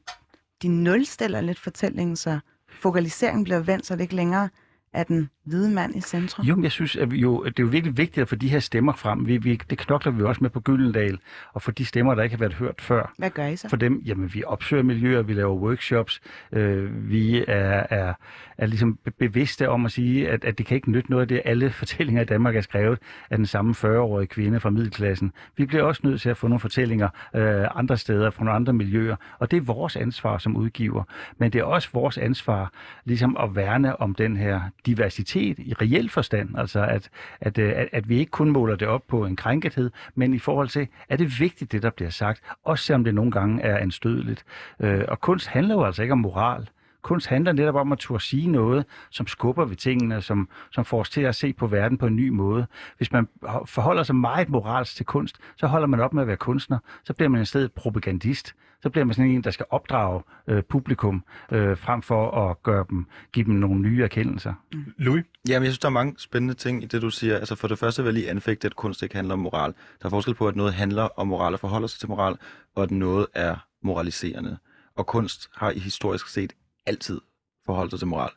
[0.63, 4.49] de nulstiller lidt fortællingen, så fokaliseringen bliver vendt, så det ikke længere
[4.93, 6.47] er den hvide mand i centrum?
[6.47, 8.49] Jo, men jeg synes, at vi jo, det er jo virkelig vigtigt at få de
[8.49, 9.27] her stemmer frem.
[9.27, 11.19] Vi, vi, det knokler vi også med på Gyldendal,
[11.53, 13.13] og for de stemmer, der ikke har været hørt før.
[13.19, 13.69] Hvad gør I så?
[13.69, 16.21] For dem, jamen vi opsøger miljøer, vi laver workshops,
[16.53, 18.15] øh, vi er, er,
[18.59, 21.29] er ligesom be- bevidste om at sige, at, at det kan ikke nytte noget af
[21.29, 22.99] det, alle fortællinger i Danmark er skrevet
[23.31, 25.33] af den samme 40-årige kvinde fra middelklassen.
[25.57, 28.73] Vi bliver også nødt til at få nogle fortællinger øh, andre steder, fra nogle andre
[28.73, 31.03] miljøer, og det er vores ansvar som udgiver.
[31.39, 32.73] Men det er også vores ansvar
[33.05, 37.89] ligesom at værne om den her diversitet i reel forstand, altså at, at, øh, at,
[37.93, 41.17] at vi ikke kun måler det op på en krænkethed, men i forhold til, er
[41.17, 44.45] det vigtigt, det der bliver sagt, også selvom det nogle gange er anstødeligt.
[44.81, 46.69] Øh, og kunst handler jo altså ikke om moral.
[47.03, 51.01] Kunst handler netop om at turde sige noget, som skubber ved tingene, som, som får
[51.01, 52.67] os til at se på verden på en ny måde.
[52.97, 53.29] Hvis man
[53.67, 56.79] forholder sig meget moralsk til kunst, så holder man op med at være kunstner.
[57.05, 58.55] Så bliver man i stedet propagandist.
[58.83, 62.85] Så bliver man sådan en, der skal opdrage øh, publikum, øh, frem for at gøre
[62.91, 64.55] dem, give dem nogle nye erkendelser.
[64.99, 65.25] Louis?
[65.49, 67.37] Jamen, jeg synes, der er mange spændende ting i det, du siger.
[67.37, 69.75] Altså, for det første vil jeg lige anfægte, at kunst ikke handler om moral.
[70.01, 72.37] Der er forskel på, at noget handler om moral og forholder sig til moral,
[72.75, 74.59] og at noget er moraliserende.
[74.97, 76.53] Og kunst har i historisk set
[76.91, 77.21] altid
[77.67, 78.31] forholdt sig til moral.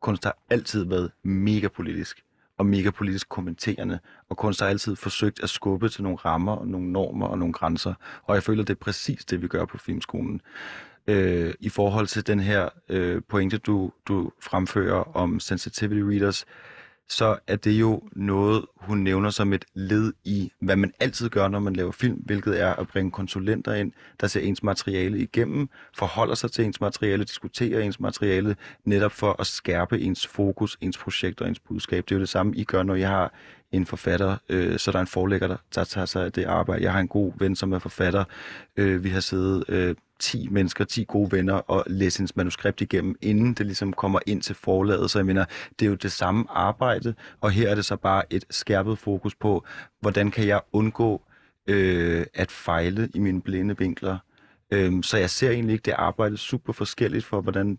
[0.00, 2.24] Kunst har altid været mega politisk
[2.58, 6.68] og mega politisk kommenterende, og kunst har altid forsøgt at skubbe til nogle rammer, og
[6.68, 9.78] nogle normer og nogle grænser, og jeg føler, det er præcis det, vi gør på
[9.78, 10.40] filmskolen.
[11.06, 16.46] Øh, I forhold til den her øh, pointe, du, du fremfører om sensitivity readers,
[17.10, 21.48] så er det jo noget, hun nævner som et led i, hvad man altid gør,
[21.48, 25.68] når man laver film, hvilket er at bringe konsulenter ind, der ser ens materiale igennem,
[25.96, 30.98] forholder sig til ens materiale, diskuterer ens materiale, netop for at skærpe ens fokus, ens
[30.98, 32.04] projekt og ens budskab.
[32.08, 33.34] Det er jo det samme, I gør, når jeg har
[33.72, 36.82] en forfatter, øh, så der er en forlægger, der, der tager sig af det arbejde.
[36.82, 38.24] Jeg har en god ven, som er forfatter.
[38.76, 43.16] Øh, vi har siddet øh, 10 mennesker, 10 gode venner og læse hendes manuskript igennem,
[43.22, 45.10] inden det ligesom kommer ind til forlaget.
[45.10, 45.44] Så jeg mener,
[45.78, 49.34] det er jo det samme arbejde, og her er det så bare et skærpet fokus
[49.34, 49.64] på,
[50.00, 51.22] hvordan kan jeg undgå
[51.66, 54.18] øh, at fejle i mine blinde vinkler.
[54.70, 57.78] Øh, så jeg ser egentlig ikke det arbejde super forskelligt for, hvordan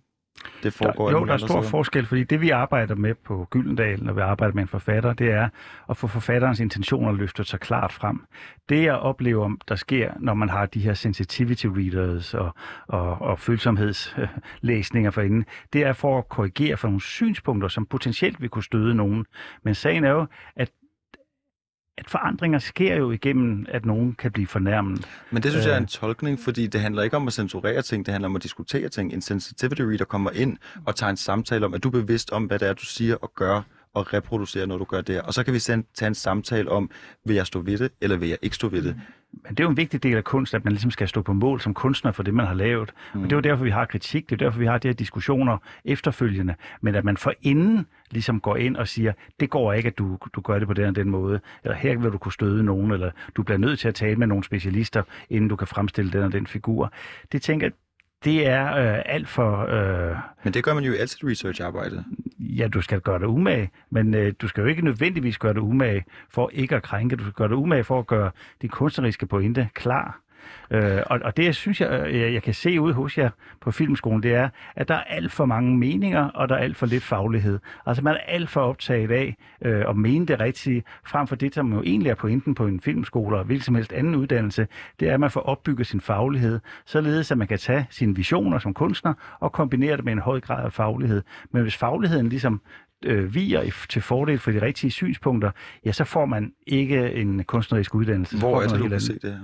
[0.63, 1.10] det foregår.
[1.10, 4.22] Der, jo, der er stor forskel, fordi det vi arbejder med på Gyldendal, når vi
[4.22, 5.50] arbejder med en forfatter, det er
[5.89, 8.26] at få forfatterens intentioner løftet så klart frem.
[8.70, 12.52] Det jeg oplever, der sker, når man har de her sensitivity readers og,
[12.88, 18.41] og, og følsomhedslæsninger for inden, det er for at korrigere for nogle synspunkter, som potentielt
[18.41, 19.26] vil kunne støde nogen.
[19.63, 20.72] Men sagen er jo, at
[22.02, 25.08] at forandringer sker jo igennem, at nogen kan blive fornærmet.
[25.32, 25.82] Men det synes jeg er Øh.
[25.82, 28.90] en tolkning, fordi det handler ikke om at censurere ting, det handler om at diskutere
[28.90, 29.14] ting.
[29.14, 32.44] En sensitivity reader kommer ind og tager en samtale om, at du er bevidst om,
[32.44, 33.62] hvad det er, du siger og gør,
[33.93, 35.21] og reproducerer, når du gør det her.
[35.21, 36.89] Og så kan vi sen- tage en samtale om,
[37.25, 38.95] vil jeg stå ved det, eller vil jeg ikke stå ved det.
[39.43, 41.34] Men det er jo en vigtig del af kunst, at man ligesom skal stå på
[41.34, 42.91] mål som kunstner for det, man har lavet.
[43.13, 43.19] Mm.
[43.23, 44.93] Og det er jo derfor, vi har kritik, det er derfor, vi har de her
[44.95, 46.56] diskussioner efterfølgende.
[46.82, 50.41] Men at man forinden ligesom går ind og siger, det går ikke, at du, du
[50.41, 53.12] gør det på den og den måde, eller her vil du kunne støde nogen, eller
[53.36, 56.32] du bliver nødt til at tale med nogle specialister, inden du kan fremstille den og
[56.32, 56.93] den figur.
[57.32, 57.69] Det tænker
[58.24, 59.66] det er øh, alt for...
[59.66, 62.04] Øh, Men det gør man jo i alt sit research-arbejde.
[62.40, 65.62] ja, du skal gøre dig umage, men øh, du skal jo ikke nødvendigvis gøre dig
[65.62, 67.16] umage for ikke at krænke.
[67.16, 68.32] Du skal gøre dig umage for at gøre
[68.62, 70.20] din kunstneriske pointe klar.
[70.72, 73.30] Øh, og, og det, jeg synes, jeg, jeg, jeg kan se ud hos jer
[73.62, 76.78] på filmskolen, det er, at der er alt for mange meninger, og der er alt
[76.78, 77.60] for lidt faglighed.
[77.86, 81.54] Altså man er alt for optaget af øh, at mene det rigtige, frem for det,
[81.54, 84.68] som jo egentlig er pointen på en filmskole og hvilken som helst anden uddannelse,
[85.00, 88.60] det er, at man får opbygget sin faglighed, således at man kan tage sine visioner
[88.60, 91.22] som kunstner og kombinere det med en høj grad af faglighed.
[91.52, 92.62] Men hvis fagligheden ligesom
[93.06, 95.52] øh, viger til fordel for de rigtige synspunkter,
[95.86, 98.40] ja, så får man ikke en kunstnerisk uddannelse.
[98.40, 99.40] Hvor er det, du kan se det her?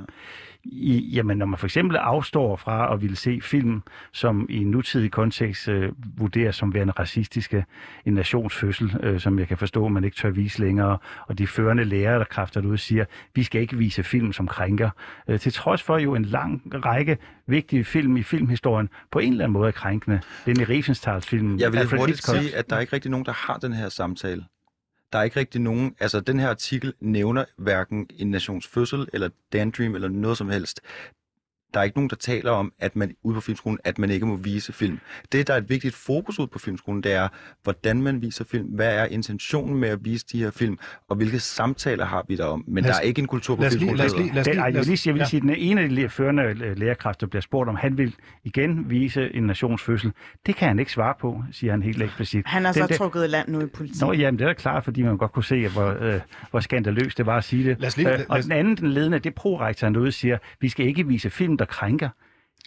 [0.72, 4.72] I, jamen, når man for eksempel afstår fra at ville se film, som i en
[4.72, 7.66] nutidig kontekst øh, vurderes som værende racistiske,
[8.06, 11.84] en nationsfødsel, øh, som jeg kan forstå, man ikke tør vise længere, og de førende
[11.84, 14.90] lærere, der kræfter ud, siger, vi skal ikke vise film som krænker.
[15.28, 19.44] Øh, til trods for jo en lang række vigtige film i filmhistorien på en eller
[19.44, 20.22] anden måde er krænkende.
[20.46, 21.60] Den i Riefenstahls film.
[21.60, 24.44] Jeg vil hurtigt sige, at der er ikke rigtig nogen, der har den her samtale.
[25.14, 29.30] Der er ikke rigtig nogen, altså den her artikel nævner hverken en nations fødsel, eller
[29.54, 30.82] Dandream, eller noget som helst.
[31.74, 34.26] Der er ikke nogen, der taler om, at man ude på filmskolen, at man ikke
[34.26, 35.00] må vise film.
[35.32, 37.28] Det, der er et vigtigt fokus ud på filmskolen, det er,
[37.64, 38.66] hvordan man viser film.
[38.68, 40.78] Hvad er intentionen med at vise de her film,
[41.10, 42.64] og hvilke samtaler har vi derom?
[42.68, 43.98] Men Lad os- der er ikke en kultur på Lad filmskolen.
[43.98, 45.42] lad os lige, lad os lige, lad vil os, lige sige, jeg vil lige sige,
[45.42, 49.44] den ene af de førende øh, lærerkræfter bliver spurgt om, han vil igen vise en
[49.44, 50.12] nationsfødsel.
[50.46, 52.46] Det kan han ikke svare på, siger han helt eksplicit.
[52.48, 54.02] Han er Den så der- trukket land nu i politik.
[54.02, 56.20] Nå, jamen, det er da klart, fordi man godt kunne se, hvor, øh,
[56.52, 57.80] hvor skandaløst det var at sige det.
[57.80, 59.94] Lad os lige- Øh, lad og Altså- os- den anden, den ledende, det er prorektoren
[59.96, 62.10] derude, siger, vi skal ikke vise film, der krænker.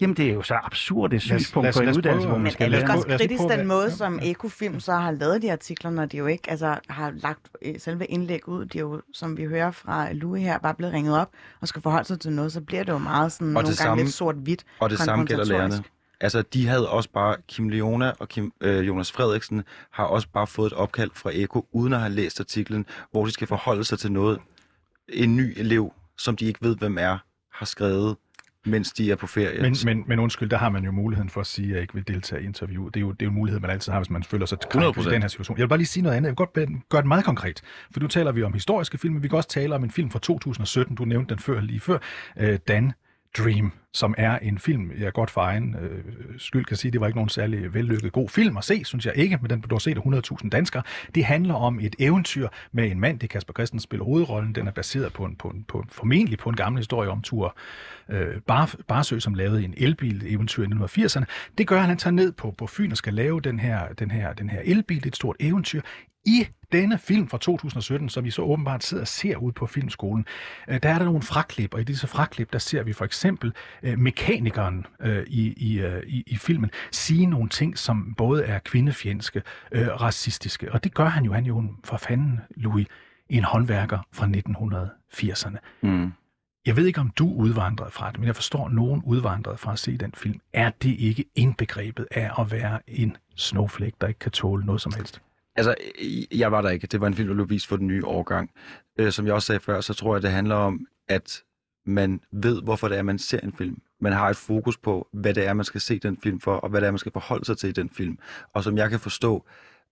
[0.00, 2.38] Jamen, det er jo så absurd et synspunkt lad på en lad uddannelse, prøve- hvor
[2.38, 2.90] man Men skal er lære.
[2.96, 6.04] også lad os lige kritisk den måde, som Ekofilm så har lavet de artikler, når
[6.04, 9.44] de jo ikke altså, har lagt øh, selve indlæg ud, de er jo, som vi
[9.44, 12.60] hører fra Louis her, bare blevet ringet op og skal forholde sig til noget, så
[12.60, 14.64] bliver det jo meget sådan, nogle gange samme- lidt sort-hvidt.
[14.80, 15.84] Og det samme gælder lærerne.
[16.20, 20.46] Altså, de havde også bare, Kim Leona og Kim, øh, Jonas Frederiksen har også bare
[20.46, 23.98] fået et opkald fra Eko, uden at have læst artiklen, hvor de skal forholde sig
[23.98, 24.38] til noget,
[25.08, 27.18] en ny elev, som de ikke ved, hvem er,
[27.52, 28.16] har skrevet,
[28.66, 29.62] mens de er på ferie.
[29.62, 31.94] Men, men, men undskyld, der har man jo muligheden for at sige, at jeg ikke
[31.94, 32.94] vil deltage i interviewet.
[32.94, 34.58] Det er jo, det er jo en mulighed, man altid har, hvis man føler sig
[34.70, 35.12] krænket i 100%.
[35.12, 35.56] den her situation.
[35.58, 36.26] Jeg vil bare lige sige noget andet.
[36.26, 37.62] Jeg vil godt gøre det meget konkret.
[37.92, 40.10] For nu taler vi om historiske film, men vi kan også tale om en film
[40.10, 40.96] fra 2017.
[40.96, 41.98] Du nævnte den før lige før.
[42.38, 42.92] Øh, Dan
[43.38, 46.04] Dream, som er en film, jeg godt for egen øh,
[46.38, 49.16] skyld kan sige, det var ikke nogen særlig vellykket god film at se, synes jeg
[49.16, 50.82] ikke, men den blev set af 100.000 danskere.
[51.14, 54.54] Det handler om et eventyr med en mand, det er Kasper Christensen spiller hovedrollen.
[54.54, 57.56] Den er baseret på en, på en, på, formentlig på en gammel historie om tur
[58.08, 61.24] øh, Bar, Barsø, som lavede en elbil eventyr i 1980'erne.
[61.58, 64.10] Det gør, at han tager ned på, på Fyn og skal lave den her, den
[64.10, 65.80] her, den her elbil, det et stort eventyr.
[66.26, 70.26] I denne film fra 2017, som vi så åbenbart sidder og ser ud på filmskolen,
[70.68, 73.52] øh, der er der nogle fraklip, og i disse fraklip, der ser vi for eksempel
[73.82, 78.58] øh, mekanikeren øh, i, i, øh, i, i filmen sige nogle ting, som både er
[78.58, 82.86] kvindefjendske, øh, racistiske, og det gør han jo, han er jo en- for fanden, Louis,
[83.28, 85.58] en håndværker fra 1980'erne.
[85.82, 86.12] Mm.
[86.66, 89.72] Jeg ved ikke, om du udvandrede fra det, men jeg forstår, at nogen udvandrede fra
[89.72, 90.40] at se den film.
[90.52, 94.92] Er det ikke indbegrebet af at være en snowflake, der ikke kan tåle noget som
[94.96, 95.20] helst?
[95.56, 95.74] Altså,
[96.32, 96.86] jeg var der ikke.
[96.86, 98.50] Det var en film, der blev vist for den nye årgang.
[98.98, 101.42] Øh, som jeg også sagde før, så tror jeg, det handler om, at
[101.84, 103.82] man ved, hvorfor det er, man ser en film.
[104.00, 106.68] Man har et fokus på, hvad det er, man skal se den film for, og
[106.68, 108.18] hvad det er, man skal forholde sig til i den film.
[108.54, 109.46] Og som jeg kan forstå,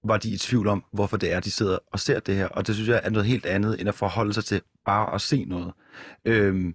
[0.04, 2.46] var de i tvivl om, hvorfor det er, de sidder og ser det her.
[2.46, 5.20] Og det synes jeg er noget helt andet, end at forholde sig til bare at
[5.20, 5.72] se noget.
[6.24, 6.74] Øhm,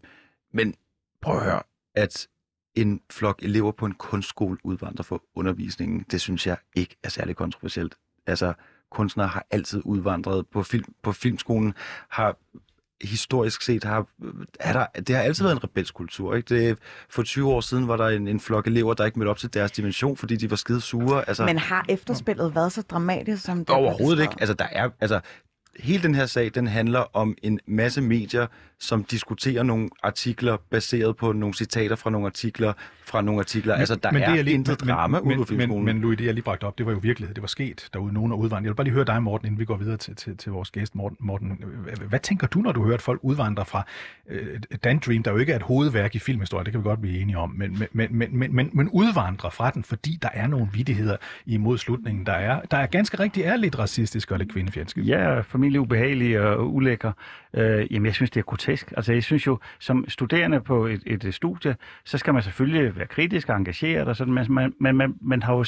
[0.54, 0.76] men
[1.22, 1.62] prøv at høre,
[1.96, 2.28] at
[2.76, 7.36] en flok elever på en kunstskole udvandrer for undervisningen, det synes jeg ikke er særlig
[7.36, 7.96] kontroversielt.
[8.28, 8.54] Altså,
[8.92, 11.74] kunstnere har altid udvandret på, film, på filmskolen,
[12.10, 12.38] har
[13.04, 14.08] historisk set har,
[14.60, 16.36] er der, det har altid været en rebelsk kultur.
[16.36, 16.56] Ikke?
[16.56, 16.78] Det,
[17.10, 19.54] for 20 år siden var der en, en flok elever, der ikke mødte op til
[19.54, 21.28] deres dimension, fordi de var skide sure.
[21.28, 24.36] Altså, Men har efterspillet været så dramatisk, som det er Overhovedet ikke.
[24.40, 25.20] Altså, der er, altså,
[25.80, 28.48] hele den her sag, den handler om en masse medier,
[28.80, 32.74] som diskuterer nogle artikler baseret på nogle citater fra nogle artikler,
[33.06, 33.76] fra nogle artikler.
[33.76, 36.34] altså, der er lige- intet drama men, ude på men, men, men Louis, det jeg
[36.34, 37.36] lige bragte op, det var jo virkelighed.
[37.36, 38.14] Det var sket derude.
[38.14, 38.64] Nogen er udvandret.
[38.64, 40.72] Jeg vil bare lige høre dig, Morten, inden vi går videre til, til, til vores
[40.72, 41.18] gæst, Morten.
[41.20, 41.64] Morten.
[41.84, 43.86] Hvad, hvad tænker du, når du hører, at folk udvandrer fra
[44.30, 47.02] øh, Dan Dream, der jo ikke er et hovedværk i filmhistorie, det kan vi godt
[47.02, 50.30] blive enige om, men, men, men, men, men, men, men udvandrer fra den, fordi der
[50.34, 54.40] er nogle vidigheder imod slutningen, der er, der er ganske rigtigt er lidt racistisk og
[54.40, 54.98] lidt kvindefjendsk.
[54.98, 57.12] Ja, almindelig ubehagelig og ulækker.
[57.54, 58.94] Øh, jamen, jeg synes, det er grotesk.
[58.98, 62.96] Altså, jeg synes jo, som studerende på et, et øh, studie, så skal man selvfølgelig
[62.96, 65.66] være kritisk og engageret, og sådan, men man, man, man, man har jo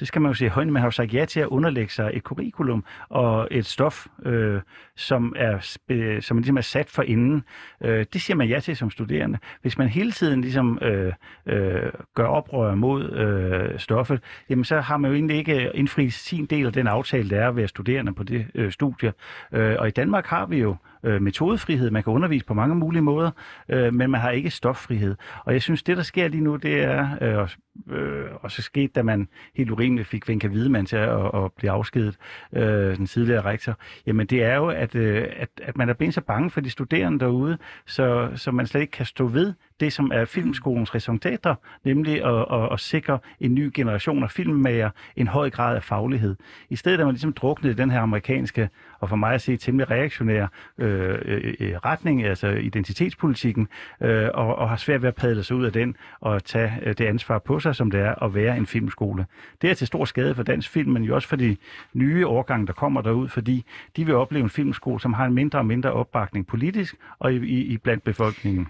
[0.00, 1.92] det skal man jo se i højden, man har jo sagt ja til at underlægge
[1.92, 4.60] sig et curriculum og et stof, øh,
[4.96, 7.42] som, er, øh, som ligesom er sat for inden.
[7.80, 9.38] Øh, det siger man ja til som studerende.
[9.62, 11.12] Hvis man hele tiden ligesom øh,
[11.46, 16.46] øh, gør oprør mod øh, stoffet, jamen så har man jo egentlig ikke indfriet sin
[16.46, 19.12] del af den aftale, der er at være studerende på det øh, studie.
[19.52, 21.90] Øh, og i Danmark har vi jo øh, Øh, metodefrihed.
[21.90, 23.30] Man kan undervise på mange mulige måder,
[23.68, 25.16] øh, men man har ikke stoffrihed.
[25.44, 27.50] Og jeg synes, det der sker lige nu, det er, øh, og,
[27.96, 31.70] øh, og så skete, da man helt urimeligt fik Venka Hvidemann til at, at blive
[31.70, 32.16] afskedet,
[32.52, 36.14] øh, den tidligere rektor, jamen det er jo, at, øh, at, at man er blevet
[36.14, 39.92] så bange for de studerende derude, så, så man slet ikke kan stå ved det,
[39.92, 45.28] som er filmskolens resultater, nemlig at, at, at sikre en ny generation af filmmager en
[45.28, 46.36] høj grad af faglighed.
[46.70, 48.68] I stedet er man ligesom druknet i den her amerikanske,
[49.00, 53.68] og for mig at se temmelig reaktionære øh, øh, øh retning, altså identitetspolitikken,
[54.00, 56.94] øh, og, og har svært ved at padle sig ud af den og tage øh,
[56.98, 59.26] det ansvar på sig, som det er at være en filmskole.
[59.62, 61.56] Det er til stor skade for dansk film, men jo også for de
[61.92, 63.64] nye årgange, der kommer derud, fordi
[63.96, 67.36] de vil opleve en filmskole, som har en mindre og mindre opbakning politisk og i,
[67.36, 68.68] i, i blandt befolkningen.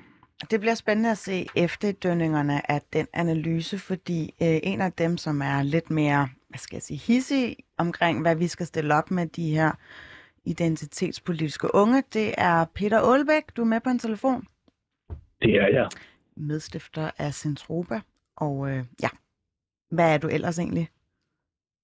[0.50, 5.42] Det bliver spændende at se efterdønningerne af den analyse, fordi øh, en af dem, som
[5.42, 9.26] er lidt mere, hvad skal jeg sige, hissig omkring, hvad vi skal stille op med
[9.26, 9.72] de her
[10.44, 13.56] identitetspolitiske unge, det er Peter Aalbæk.
[13.56, 14.46] Du er med på en telefon.
[15.42, 15.88] Det er jeg.
[16.36, 18.00] Medstifter af Centropa.
[18.36, 19.08] Og øh, ja,
[19.90, 20.88] hvad er du ellers egentlig?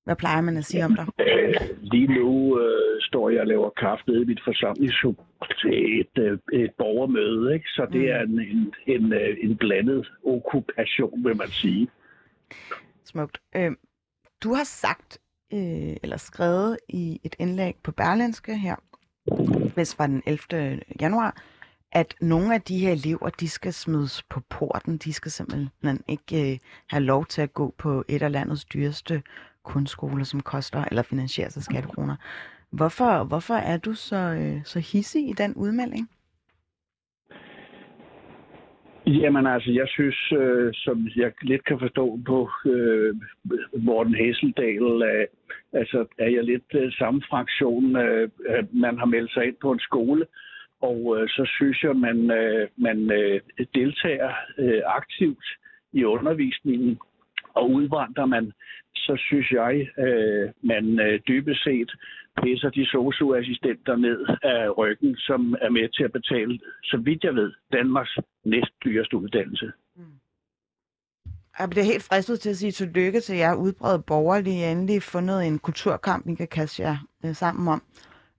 [0.04, 1.06] Hvad plejer man at sige om dig?
[1.20, 5.16] Øh, Lige nu øh, står jeg og laver kaffe nede i mit forsamlingshus
[5.60, 7.68] til et, øh, et borgermøde, ikke?
[7.68, 8.06] så det Mm.
[8.14, 11.88] er en, en, en, øh, en blandet okkupation, vil man sige.
[13.04, 13.38] Smukt.
[13.56, 13.72] Øh,
[14.42, 15.18] du har sagt,
[15.52, 18.76] øh, eller skrevet i et indlæg på Berlinske her,
[19.74, 20.80] hvis fra den 11.
[21.00, 21.42] januar,
[21.92, 24.96] at nogle af de her elever, de skal smides på porten.
[24.98, 26.58] De skal simpelthen ikke øh,
[26.90, 29.22] have lov til at gå på et af landets dyreste
[29.64, 32.16] kunstskoler, som koster eller finansieres af skattekroner.
[32.70, 36.10] Hvorfor, hvorfor er du så, øh, så hissig i den udmelding?
[39.06, 43.14] Jamen altså, jeg synes, øh, som jeg lidt kan forstå på øh,
[43.78, 45.26] Morten Hesseldal, øh,
[45.72, 47.96] altså er jeg lidt øh, samme fraktion.
[47.96, 48.28] Øh,
[48.72, 50.26] man har meldt sig ind på en skole,
[50.80, 53.40] og øh, så synes jeg, man, øh, man øh,
[53.74, 55.44] deltager øh, aktivt
[55.92, 56.98] i undervisningen,
[57.54, 58.52] og udvandrer man,
[58.96, 61.90] så synes jeg, øh, man øh, dybest set
[62.42, 67.34] pisser de socioassistenter ned af ryggen, som er med til at betale, så vidt jeg
[67.34, 69.72] ved, Danmarks næstdyreste uddannelse.
[69.96, 70.02] Mm.
[71.58, 75.58] Jeg bliver helt fristet til at sige tillykke til jer udbredt borgerlige endelig fundet en
[75.58, 77.82] kulturkamp, I kan kaste jer øh, sammen om.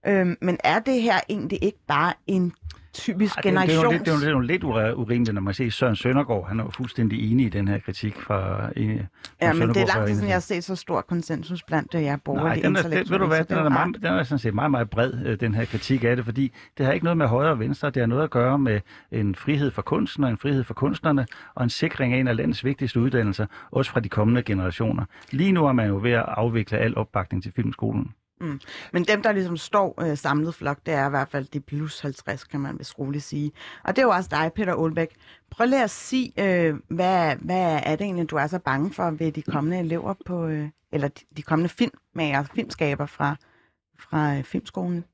[0.08, 2.54] Øhm, men er det her egentlig ikke bare en
[2.98, 3.94] typisk generation.
[3.94, 6.48] Det, det, det, er jo lidt urimeligt, når man ser Søren Søndergaard.
[6.48, 9.02] Han er jo fuldstændig enig i den her kritik fra en,
[9.42, 12.70] Ja, men det er langt siden, jeg har set så stor konsensus blandt jer borgerlige
[12.70, 14.72] Nej, den er, det, ved du hvad, den er, meget, den er sådan set meget,
[14.72, 17.52] meget bred, øh, den her kritik af det, fordi det har ikke noget med højre
[17.52, 18.82] og venstre, det har noget at gøre med
[19.12, 22.36] en frihed for kunsten og en frihed for kunstnerne, og en sikring af en af
[22.36, 25.06] landets vigtigste uddannelser, også fra de kommende generationer.
[25.32, 28.14] Lige nu er man jo ved at afvikle al opbakning til filmskolen.
[28.41, 28.60] Mm.
[28.93, 32.00] Men dem, der ligesom står øh, samlet flok, det er i hvert fald de plus
[32.02, 33.52] 50, kan man vist roligt sige.
[33.84, 35.12] Og det er jo også dig, Peter Olbæk.
[35.52, 39.12] Prøv lige at sige, øh, hvad, hvad er det egentlig, du er så bange for
[39.19, 43.36] ved de kommende elever på, øh, eller de, de kommende filmmager, filmskaber fra,
[44.00, 45.06] fra øh, filmskolen?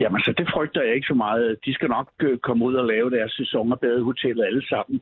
[0.00, 1.58] Jamen, så det frygter jeg ikke så meget.
[1.64, 5.00] De skal nok øh, komme ud og lave deres sæson og badehotellet alle sammen.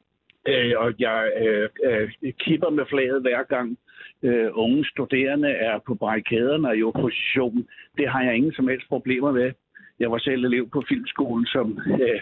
[0.49, 3.79] Øh, og jeg øh, øh, kipper med flaget hver gang
[4.23, 7.67] øh, unge studerende er på barrikaderne og i opposition.
[7.99, 9.53] Det har jeg ingen som helst problemer med.
[10.01, 12.21] Jeg var selv elev på filmskolen, som øh,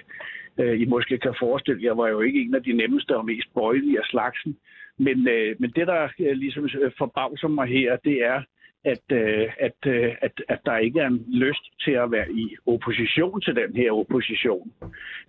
[0.59, 1.85] øh, I måske kan forestille.
[1.85, 4.57] Jeg var jo ikke en af de nemmeste og mest bøjelige af slagsen.
[4.99, 8.43] Men, øh, men det, der øh, ligesom øh, forbavser mig her, det er,
[8.85, 12.57] at, øh, at, øh, at, at der ikke er en lyst til at være i
[12.67, 14.73] opposition til den her opposition.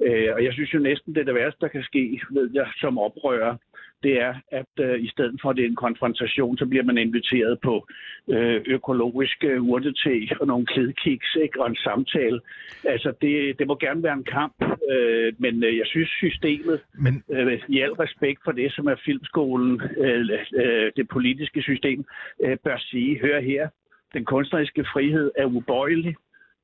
[0.01, 2.67] Øh, og jeg synes jo næsten, det er det værste, der kan ske, ved jeg,
[2.77, 3.57] som oprører,
[4.03, 6.97] det er, at øh, i stedet for at det er en konfrontation, så bliver man
[6.97, 7.87] inviteret på
[8.29, 11.61] øh, økologisk øh, urtete og nogle klædkiks ikke?
[11.61, 12.41] og en samtale.
[12.83, 14.55] Altså, det, det må gerne være en kamp,
[14.91, 17.23] øh, men øh, jeg synes systemet, men...
[17.31, 22.05] øh, i al respekt for det, som er filmskolen, øh, øh, det politiske system,
[22.43, 23.69] øh, bør sige, hør her,
[24.13, 26.15] den kunstneriske frihed er ubøjelig,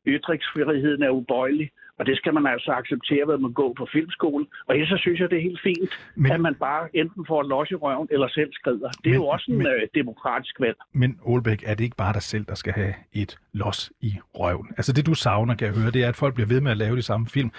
[0.08, 4.46] ytringsfriheden er ubøjelig, og det skal man altså acceptere, ved man går på filmskole.
[4.68, 7.42] Og ellers så synes jeg, det er helt fint, men, at man bare enten får
[7.42, 8.90] et los i røven, eller selv skrider.
[8.90, 10.78] Det er men, jo også en men, øh, demokratisk valg.
[10.94, 14.68] Men Olbæk, er det ikke bare dig selv, der skal have et los i røven?
[14.78, 16.78] Altså det, du savner, kan jeg høre, det er, at folk bliver ved med at
[16.78, 17.52] lave de samme film,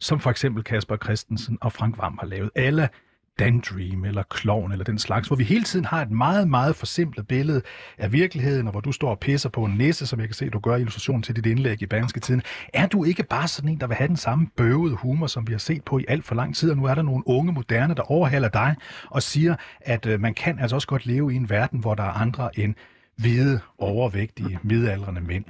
[0.00, 2.50] som for eksempel Kasper Christensen og Frank Vam har lavet.
[2.54, 2.88] Alle
[3.38, 7.28] Dandream eller Klovn eller den slags, hvor vi hele tiden har et meget, meget forsimplet
[7.28, 7.62] billede
[7.98, 10.50] af virkeligheden, og hvor du står og pisser på en næse, som jeg kan se,
[10.50, 12.42] du gør illustrationen til dit indlæg i Bergenske Tiden.
[12.74, 15.52] Er du ikke bare sådan en, der vil have den samme bøvede humor, som vi
[15.52, 17.94] har set på i alt for lang tid, og nu er der nogle unge moderne,
[17.94, 18.74] der overhaler dig
[19.10, 22.02] og siger, at øh, man kan altså også godt leve i en verden, hvor der
[22.02, 22.74] er andre end
[23.16, 25.44] hvide, overvægtige, midaldrende mænd?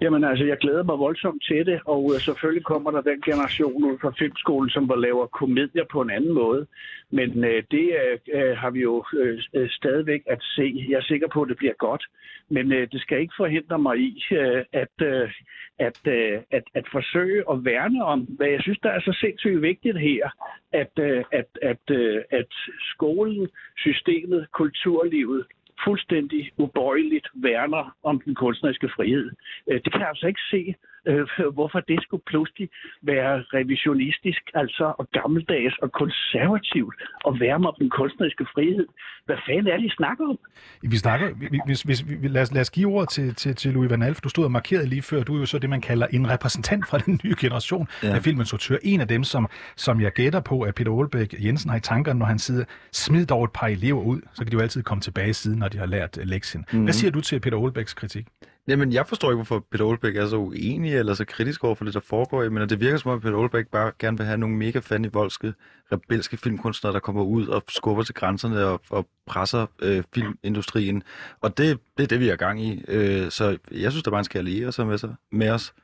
[0.00, 3.84] Jamen altså, jeg glæder mig voldsomt til det, og øh, selvfølgelig kommer der den generation
[3.84, 6.66] ud fra filmskolen, som laver komedier på en anden måde.
[7.10, 10.86] Men øh, det øh, øh har vi jo øh, øh, stadigvæk at se.
[10.88, 12.04] Jeg er sikker på, at det bliver godt.
[12.48, 15.30] Men øh, det skal ikke forhindre mig i øh, at, øh,
[15.78, 19.62] at, øh, at, at forsøge at værne om, hvad jeg synes, der er så sindssygt
[19.62, 20.30] vigtigt her,
[20.72, 22.52] at, øh, at, at, øh, at
[22.94, 25.46] skolen, systemet, kulturlivet
[25.84, 29.30] fuldstændig ubøjeligt værner om den kunstneriske frihed.
[29.70, 30.74] Øh, det kan jeg altså ikke se,
[31.06, 32.68] øh, hvorfor det skulle pludselig
[33.02, 38.86] være revisionistisk, altså og gammeldags og konservativt og værne om den kunstneriske frihed.
[39.26, 40.38] Hvad fanden er det, I snakker om?
[40.82, 41.26] Vi snakker,
[41.66, 44.20] hvis, hvis, hvis, lad, os, lad os give ord til, til, til Louis Van Alf.
[44.20, 45.22] Du stod og markerede lige før.
[45.22, 48.14] Du er jo så det, man kalder en repræsentant fra den nye generation ja.
[48.14, 48.78] af filminstruktører.
[48.82, 52.18] En af dem, som, som jeg gætter på, at Peter Aalbæk Jensen har i tankerne,
[52.18, 55.00] når han siger, smid dog et par elever ud, så kan de jo altid komme
[55.00, 56.64] tilbage siden, når de har lært lektien.
[56.68, 56.84] Mm-hmm.
[56.84, 58.26] Hvad siger du til Peter Aalbæks kritik?
[58.68, 61.84] Jamen, jeg forstår ikke, hvorfor Peter Olbæk er så uenig eller så kritisk over for
[61.84, 62.48] det, der foregår.
[62.48, 64.80] Men det virker som om, at Peter Olbæk bare gerne vil have nogle mega
[65.12, 65.52] voldske,
[65.92, 71.02] rebelske filmkunstnere, der kommer ud og skubber til grænserne og, og presser øh, filmindustrien.
[71.40, 72.84] Og det, det er det, vi er gang i.
[72.88, 75.74] Øh, så jeg synes, der bare skal alliere sig med, sig med os.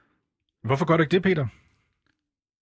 [0.65, 1.47] Hvorfor gør du ikke det, Peter?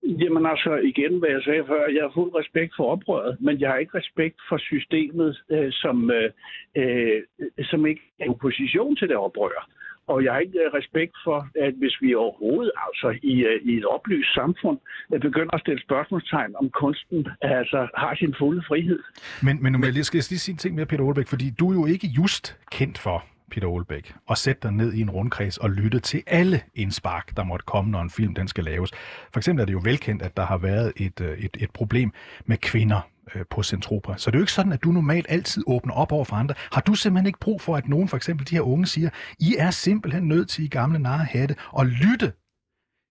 [0.03, 3.71] Jamen altså, igen, hvad jeg sagde før, jeg har fuld respekt for oprøret, men jeg
[3.71, 6.31] har ikke respekt for systemet, øh, som, øh,
[6.77, 7.23] øh,
[7.71, 9.69] som ikke er opposition til det oprør.
[10.13, 13.73] Og jeg har ikke øh, respekt for, at hvis vi overhovedet, altså i, øh, i
[13.81, 14.79] et oplyst samfund,
[15.15, 19.01] at begynder at stille spørgsmålstegn om kunsten, altså har sin fulde frihed.
[19.43, 21.71] Men, men nu jeg skal jeg lige sige en ting mere, Peter Olbæk, fordi du
[21.71, 25.59] er jo ikke just kendt for, Peter Olbæk, at sætte dig ned i en rundkreds
[25.59, 28.91] og lytte til alle indspark, der måtte komme, når en film den skal laves.
[29.33, 32.13] For eksempel er det jo velkendt, at der har været et, et, et problem
[32.47, 33.01] med kvinder
[33.35, 34.14] øh, på Centropa.
[34.16, 36.55] Så det er jo ikke sådan, at du normalt altid åbner op over for andre.
[36.72, 39.11] Har du simpelthen ikke brug for, at nogen, for eksempel de her unge, siger,
[39.41, 42.33] I er simpelthen nødt til i gamle narrehatte at lytte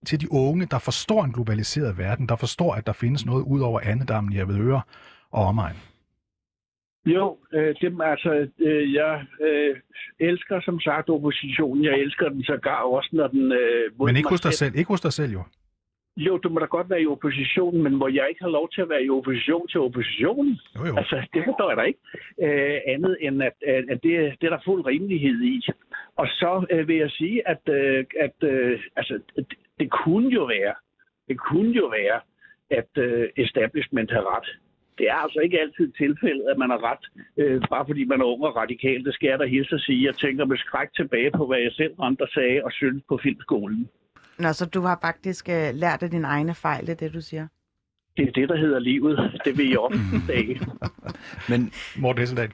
[0.05, 3.61] til de unge, der forstår en globaliseret verden, der forstår, at der findes noget ud
[3.61, 4.81] over andedammen i øre
[5.31, 5.75] og omegn?
[7.05, 9.75] Jo, øh, det, altså, øh, jeg øh,
[10.19, 11.83] elsker som sagt oppositionen.
[11.83, 13.51] Jeg elsker den sågar også, når den...
[13.51, 15.43] Øh, Men ikke hos dig selv, ikke hos dig selv jo.
[16.17, 18.81] Jo, du må da godt være i opposition, men må jeg ikke have lov til
[18.81, 20.59] at være i opposition til oppositionen?
[20.75, 20.97] Jo, jo.
[20.97, 21.99] Altså, det forstår jeg da ikke.
[22.45, 23.57] Øh, andet end, at,
[23.89, 25.61] at det, det er der fuld rimelighed i.
[26.15, 29.45] Og så øh, vil jeg sige, at, øh, at øh, altså, det,
[29.79, 30.73] det kunne jo være,
[31.27, 32.19] det kunne jo være,
[32.69, 34.47] at øh, establishment har ret.
[34.97, 37.05] Det er altså ikke altid tilfældet, at man har ret,
[37.37, 39.05] øh, bare fordi man er ung og radikal.
[39.05, 40.05] Det skal jeg da hilse at sige.
[40.05, 43.89] Jeg tænker med skræk tilbage på, hvad jeg selv andre sagde og synes på filmskolen.
[44.39, 47.21] Nå, så du har faktisk øh, lært af dine egne fejl, det er det, du
[47.21, 47.47] siger?
[48.17, 49.41] Det er det, der hedder livet.
[49.45, 50.59] Det vil jeg opdage.
[51.49, 52.51] Men Morten Hesseldal.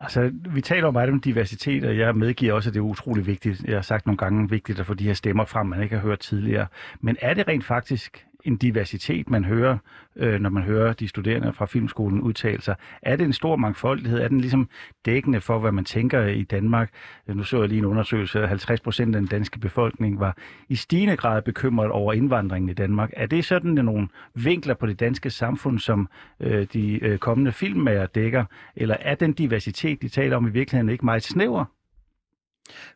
[0.00, 3.64] Altså, vi taler meget om diversitet, og jeg medgiver også, at det er utrolig vigtigt.
[3.64, 6.02] Jeg har sagt nogle gange, vigtigt at få de her stemmer frem, man ikke har
[6.02, 6.66] hørt tidligere.
[7.00, 9.78] Men er det rent faktisk en diversitet, man hører,
[10.16, 12.74] øh, når man hører de studerende fra filmskolen udtale sig?
[13.02, 14.20] Er det en stor mangfoldighed?
[14.20, 14.68] Er den ligesom
[15.06, 16.90] dækkende for, hvad man tænker i Danmark?
[17.26, 20.36] Nu så jeg lige en undersøgelse, at 50 procent af den danske befolkning var
[20.68, 23.10] i stigende grad bekymret over indvandringen i Danmark.
[23.16, 26.08] Er det sådan nogle vinkler på det danske samfund, som
[26.40, 28.44] øh, de øh, kommende filmmager dækker?
[28.76, 31.64] Eller er den diversitet, de taler om i virkeligheden, ikke meget snæver?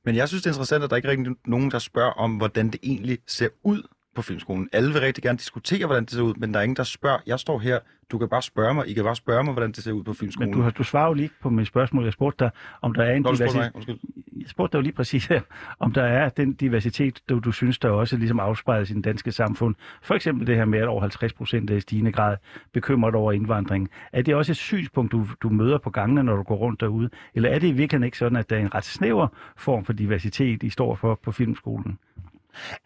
[0.04, 2.70] Men jeg synes, det er interessant, at der ikke er nogen, der spørger om, hvordan
[2.70, 3.82] det egentlig ser ud
[4.14, 4.68] på filmskolen.
[4.72, 7.18] Alle vil rigtig gerne diskutere, hvordan det ser ud, men der er ingen, der spørger.
[7.26, 7.78] Jeg står her,
[8.10, 10.12] du kan bare spørge mig, I kan bare spørge mig, hvordan det ser ud på
[10.12, 10.50] filmskolen.
[10.50, 12.04] Men du, har- du svarer jo lige på mit spørgsmål.
[12.04, 12.50] Jeg spurgte dig,
[12.82, 13.72] om der er en Nå, diversitet.
[13.74, 13.96] mig.
[14.40, 15.40] Jeg spurgte dig jo lige præcis her,
[15.78, 19.32] om der er den diversitet, du, du synes, der også ligesom afspejles i den danske
[19.32, 19.74] samfund.
[20.02, 22.36] For eksempel det her med, at over 50 procent er i stigende grad
[22.72, 23.88] bekymret over indvandringen.
[24.12, 27.10] Er det også et synspunkt, du, du møder på gangene, når du går rundt derude?
[27.34, 29.92] Eller er det i virkeligheden ikke sådan, at der er en ret snæver form for
[29.92, 31.98] diversitet, I står for på filmskolen?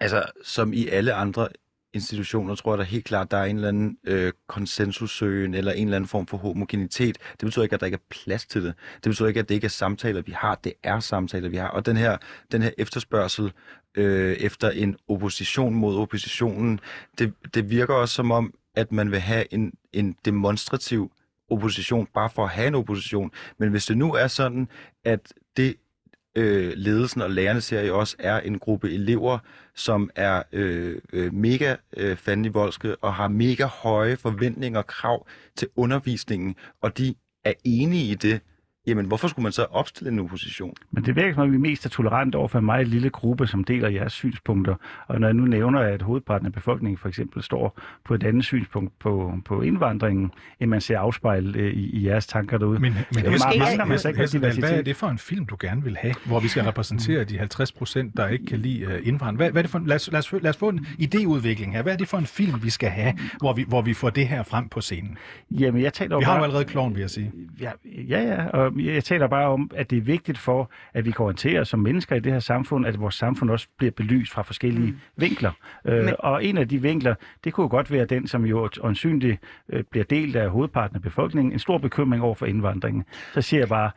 [0.01, 1.49] Altså, som i alle andre
[1.95, 5.87] institutioner, tror jeg da helt klart, der er en eller anden øh, konsensussøgen eller en
[5.87, 7.19] eller anden form for homogenitet.
[7.33, 8.75] Det betyder ikke, at der ikke er plads til det.
[8.95, 10.55] Det betyder ikke, at det ikke er samtaler, vi har.
[10.55, 11.69] Det er samtaler, vi har.
[11.69, 12.17] Og den her,
[12.53, 13.53] den her efterspørgsel
[13.95, 16.81] øh, efter en opposition mod oppositionen,
[17.19, 21.13] det, det virker også som om, at man vil have en, en demonstrativ
[21.51, 23.31] opposition, bare for at have en opposition.
[23.59, 24.69] Men hvis det nu er sådan,
[25.05, 25.77] at det
[26.37, 29.39] øh, ledelsen og lærerne ser I også er en gruppe elever,
[29.75, 35.27] som er øh, øh, mega øh, fandenivoldske og har mega høje forventninger og krav
[35.57, 37.15] til undervisningen, og de
[37.45, 38.41] er enige i det,
[38.87, 40.75] jamen hvorfor skulle man så opstille en opposition?
[40.91, 43.47] Men det virker som om, vi mest er tolerant over for en meget lille gruppe,
[43.47, 44.75] som deler jeres synspunkter.
[45.07, 48.45] Og når jeg nu nævner, at hovedparten af befolkningen for eksempel står på et andet
[48.45, 50.31] synspunkt på, på indvandringen,
[50.61, 52.79] end man ser afspejlet øh, i, i jeres tanker derude.
[52.79, 54.87] Men, men Det Hesseldahl, mangler man så ikke Hesseldahl, hvad er diversitet?
[54.87, 58.17] det for en film, du gerne vil have, hvor vi skal repræsentere de 50 procent,
[58.17, 59.37] der ikke kan lide uh, indvandring?
[59.37, 61.73] Hvad, hvad er det for en, lad, os, lad, os, lad os få en idéudvikling
[61.73, 61.83] her.
[61.83, 64.29] Hvad er det for en film, vi skal have, hvor vi, hvor vi får det
[64.29, 65.19] her frem på scenen?
[65.51, 67.33] Jamen, jeg taler Vi har jo allerede kloven, vil jeg sige.
[67.61, 67.71] Ja,
[68.09, 71.25] ja, ja, og jeg taler bare om, at det er vigtigt for, at vi kan
[71.25, 74.43] orientere os som mennesker i det her samfund, at vores samfund også bliver belyst fra
[74.43, 74.99] forskellige mm.
[75.17, 75.53] vinkler.
[75.85, 77.15] Øh, Men- og en af de vinkler,
[77.45, 81.53] det kunne godt være den, som jo åndsynligt øh, bliver delt af hovedparten af befolkningen,
[81.53, 83.05] en stor bekymring over for indvandringen.
[83.35, 83.91] Så siger jeg bare,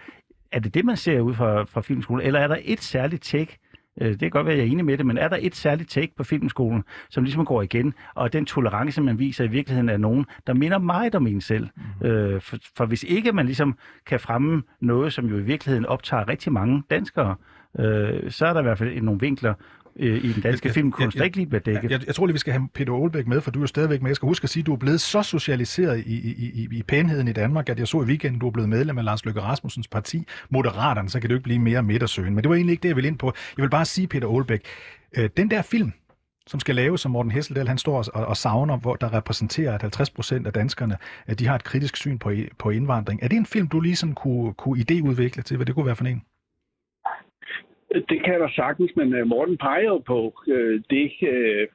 [0.52, 3.58] er det det, man ser ud fra, fra filmskolen, eller er der et særligt take,
[4.00, 5.90] Det kan godt være, at jeg er enig med det, men er der et særligt
[5.90, 9.98] take på filmskolen, som ligesom går igen, og den tolerance, man viser i virkeligheden er
[9.98, 11.68] nogen, der minder meget om en selv.
[12.02, 12.08] Mm.
[12.08, 16.28] Øh, for, for hvis ikke man ligesom kan fremme noget, som jo i virkeligheden optager
[16.28, 17.36] rigtig mange danskere,
[17.80, 19.54] øh, så er der i hvert fald nogle vinkler
[20.00, 21.92] øh, i den danske Jeg- jeg- filmkunst, jeg- der ikke lige bliver dækket.
[21.92, 24.10] Jeg, jeg tror lige, vi skal have Peter Olbæk med, for du er stadigvæk med.
[24.10, 26.84] Jeg skal huske at sige, at du er blevet så socialiseret i, i, i, i
[26.84, 29.42] pænheden i Danmark, at jeg så i weekenden, du er blevet medlem af Lars Løkke
[29.42, 32.36] Rasmussens parti, Moderaterne, så kan det jo ikke blive mere midtersøgen.
[32.36, 33.34] Men det var egentlig ikke det, jeg ville ind på.
[33.58, 34.62] Jeg vil bare sige, Peter Olbæk,
[35.18, 35.92] øh, den der film,
[36.48, 39.82] som skal laves, som Morten Hesseldal, han står og, og savner, hvor der repræsenterer, at
[39.82, 40.96] 50 procent af danskerne,
[41.26, 43.20] at de har et kritisk syn på, på indvandring.
[43.24, 45.96] Er det en film, du lige sådan kunne, kunne idéudvikle til, hvad det kunne være
[45.96, 46.22] for en?
[48.10, 51.68] Det kan der sagtens, men øh, Morten peger jo på øh, det øh,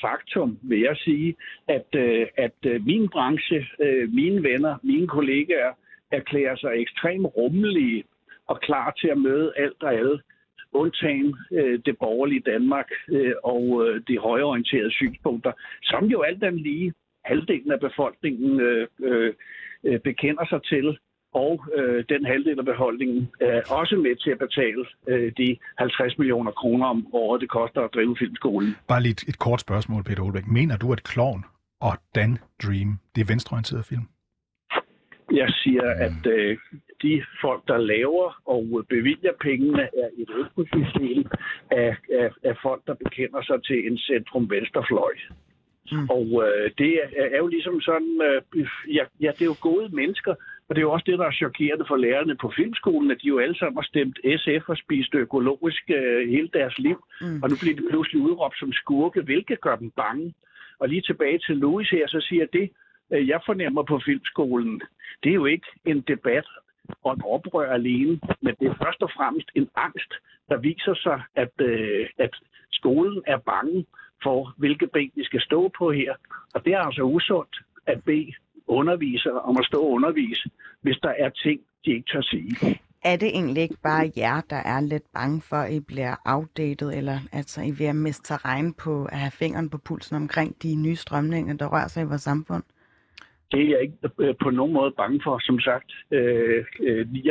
[0.00, 1.36] faktum, vil jeg sige,
[1.68, 5.72] at, øh, at øh, min branche, øh, mine venner, mine kollegaer
[6.10, 8.04] erklærer sig ekstremt rummelige
[8.46, 10.20] og klar til at møde alt og alle.
[10.72, 15.52] undtagen øh, det borgerlige Danmark øh, og øh, de højorienterede synspunkter,
[15.82, 16.92] som jo alt andet lige
[17.24, 19.34] halvdelen af befolkningen øh, øh,
[19.84, 20.98] øh bekender sig til,
[21.34, 26.18] og øh, den halvdel af beholdningen er også med til at betale øh, de 50
[26.18, 28.76] millioner kroner om året, det koster at drive filmskolen.
[28.88, 30.46] Bare lige et, et kort spørgsmål, Peter Olbæk.
[30.46, 31.44] Mener du, at Klovn
[31.80, 34.06] og Dan Dream, det er venstreorienteret film?
[35.32, 36.58] Jeg siger, at øh,
[37.02, 41.26] de folk, der laver og bevilger pengene, er et økosystem
[41.70, 45.14] af, af, af folk, der bekender sig til en centrum-venstrefløj.
[45.92, 46.08] Mm.
[46.10, 49.88] Og øh, det er, er jo ligesom sådan, øh, ja, ja, det er jo gode
[49.96, 50.34] mennesker,
[50.70, 53.28] og det er jo også det, der er chokerende for lærerne på filmskolen, at de
[53.28, 57.04] jo alle sammen har stemt SF og spist økologisk øh, hele deres liv.
[57.20, 57.42] Mm.
[57.42, 60.34] Og nu bliver de pludselig udråbt som skurke, hvilket gør dem bange.
[60.78, 62.70] Og lige tilbage til Louis her, så siger det,
[63.12, 64.80] øh, jeg fornemmer på filmskolen,
[65.22, 66.46] det er jo ikke en debat
[67.04, 70.12] og en oprør alene, men det er først og fremmest en angst,
[70.48, 72.34] der viser sig, at, øh, at
[72.72, 73.86] skolen er bange
[74.22, 76.14] for, hvilke ben de skal stå på her.
[76.54, 77.56] Og det er altså usundt
[77.86, 78.32] at bede
[78.70, 80.50] undervisere om at stå og undervise,
[80.82, 82.78] hvis der er ting, de ikke tør sige.
[83.04, 86.92] Er det egentlig ikke bare jer, der er lidt bange for, at I bliver outdated,
[86.92, 90.74] eller altså I ved at miste terræn på at have fingeren på pulsen omkring de
[90.74, 92.62] nye strømninger, der rører sig i vores samfund?
[93.52, 95.38] Det er jeg ikke øh, på nogen måde bange for.
[95.38, 97.30] Som sagt, øh, øh, 9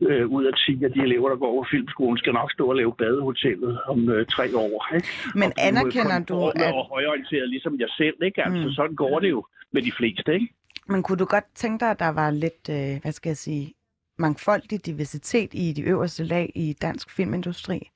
[0.00, 2.76] øh, ud af 10 af de elever, der går over filmskolen, skal nok stå og
[2.76, 4.94] lave badehotellet om øh, tre år.
[4.94, 5.08] Ikke?
[5.34, 6.74] Men og anerkender du, at...
[6.74, 8.44] Og højorienteret, ligesom jeg selv, ikke?
[8.46, 8.70] Altså, mm.
[8.70, 10.48] sådan går det jo med de fleste, ikke?
[10.88, 13.74] Men kunne du godt tænke dig, at der var lidt, øh, hvad skal jeg sige,
[14.18, 17.90] mangfoldig diversitet i de øverste lag i dansk filmindustri?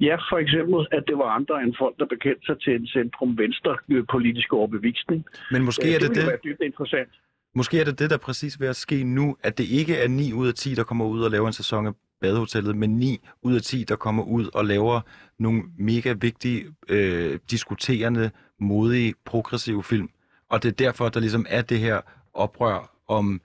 [0.00, 3.76] Ja, for eksempel, at det var andre end folk, der bekendte sig til en centrum-venstre
[4.10, 5.24] politisk overbevisning.
[5.50, 6.16] Men måske er det det...
[6.16, 7.08] Det være dybt interessant.
[7.54, 10.32] Måske er det det, der præcis ved at ske nu, at det ikke er 9
[10.32, 13.54] ud af 10, der kommer ud og laver en sæson af Badehotellet, men 9 ud
[13.54, 15.00] af 10, der kommer ud og laver
[15.38, 18.30] nogle mega vigtige, øh, diskuterende,
[18.60, 20.08] modige, progressive film.
[20.48, 22.00] Og det er derfor, der ligesom er det her
[22.34, 23.40] oprør om,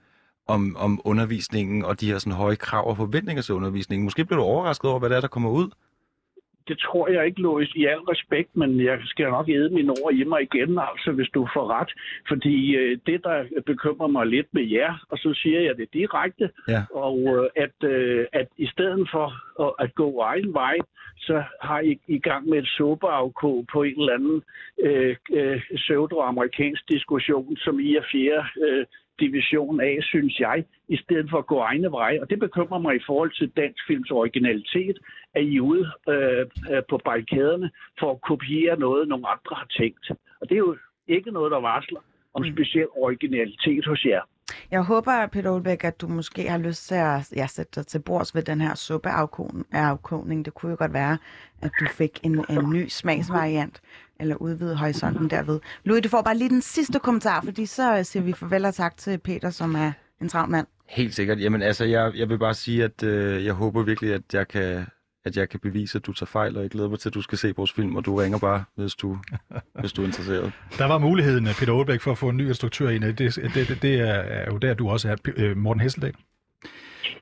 [0.46, 4.04] om, om undervisningen og de her sådan høje krav og forventninger til undervisningen.
[4.04, 5.70] Måske bliver du overrasket over, hvad det er, der kommer ud
[6.68, 10.14] det tror jeg ikke, Louis, i al respekt, men jeg skal nok æde mine ord
[10.14, 11.92] i mig igen, altså, hvis du får ret.
[12.28, 16.50] Fordi øh, det, der bekymrer mig lidt med jer, og så siger jeg det direkte,
[16.68, 16.82] ja.
[16.94, 19.26] og øh, at, øh, at i stedet for
[19.64, 20.76] at, at gå egen vej,
[21.16, 24.42] så har I i gang med et soberafkog på en eller anden
[24.82, 28.86] øh, øh, pseudo-amerikansk diskussion, som I er fjerde øh,
[29.20, 32.20] division af, synes jeg, i stedet for at gå egne veje.
[32.22, 34.98] Og det bekymrer mig i forhold til dansk films originalitet,
[35.34, 39.68] at I er ude øh, øh, på barrikaderne for at kopiere noget, nogle andre har
[39.78, 40.10] tænkt.
[40.40, 40.76] Og det er jo
[41.08, 42.00] ikke noget, der varsler
[42.34, 42.52] om mm.
[42.52, 44.22] speciel originalitet hos jer.
[44.70, 47.98] Jeg håber, Peter Olbæk, at du måske har lyst til at ja, sætte dig til
[47.98, 50.44] bords ved den her suppeafkogning.
[50.44, 51.18] Det kunne jo godt være,
[51.62, 53.82] at du fik en, en ny smagsvariant,
[54.22, 55.60] eller udvide horisonten derved.
[55.84, 58.96] Louis, du får bare lige den sidste kommentar, fordi så siger vi farvel og tak
[58.96, 60.66] til Peter, som er en travl mand.
[60.88, 61.40] Helt sikkert.
[61.40, 64.86] Jamen altså, jeg, jeg vil bare sige, at øh, jeg håber virkelig, at jeg kan
[65.24, 67.22] at jeg kan bevise, at du tager fejl, og jeg glæder mig til, at du
[67.22, 69.18] skal se vores film, og du ringer bare, hvis du,
[69.80, 70.52] hvis du er interesseret.
[70.78, 73.04] Der var muligheden, Peter Aalbæk, for at få en ny instruktør ind.
[73.04, 76.14] Det, det, det, det er jo der, du også er, øh, Morten Hesseldal.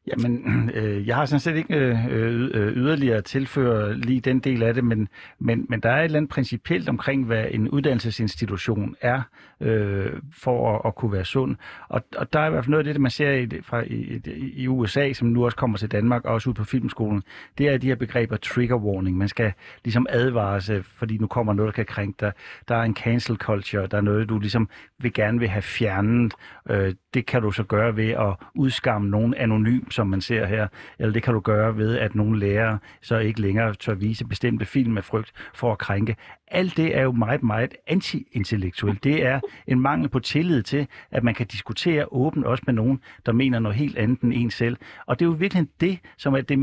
[0.06, 4.38] Jamen, øh, jeg har sådan set ikke øh, øh, øh yderligere at tilføre lige den
[4.38, 5.08] del af det, men,
[5.38, 9.22] men, men der er et eller andet principielt omkring, hvad en uddannelsesinstitution er
[9.60, 11.56] øh, for at, at kunne være sund.
[11.88, 14.20] Og, og der er i hvert fald noget af det, man ser i, fra, i,
[14.56, 17.22] i USA, som nu også kommer til Danmark, og også ud på filmskolen,
[17.58, 19.16] det er de her begreber trigger warning.
[19.16, 19.52] Man skal
[19.84, 22.32] ligesom advare øh, fordi nu kommer noget, der kan krænke dig.
[22.68, 24.68] Der er en cancel culture, der er noget, du ligesom
[24.98, 26.34] vil gerne vil have fjernet.
[26.70, 29.34] Øh, det kan du så gøre ved at udskamme nogen
[29.70, 30.68] anonym, som man ser her,
[30.98, 34.64] eller det kan du gøre ved, at nogle lærere så ikke længere tør vise bestemte
[34.66, 36.16] film med frygt for at krænke.
[36.50, 39.04] Alt det er jo meget, meget anti-intellektuelt.
[39.04, 43.00] Det er en mangel på tillid til, at man kan diskutere åbent også med nogen,
[43.26, 44.76] der mener noget helt andet end en selv.
[45.06, 46.58] Og det er jo virkelig det, som er det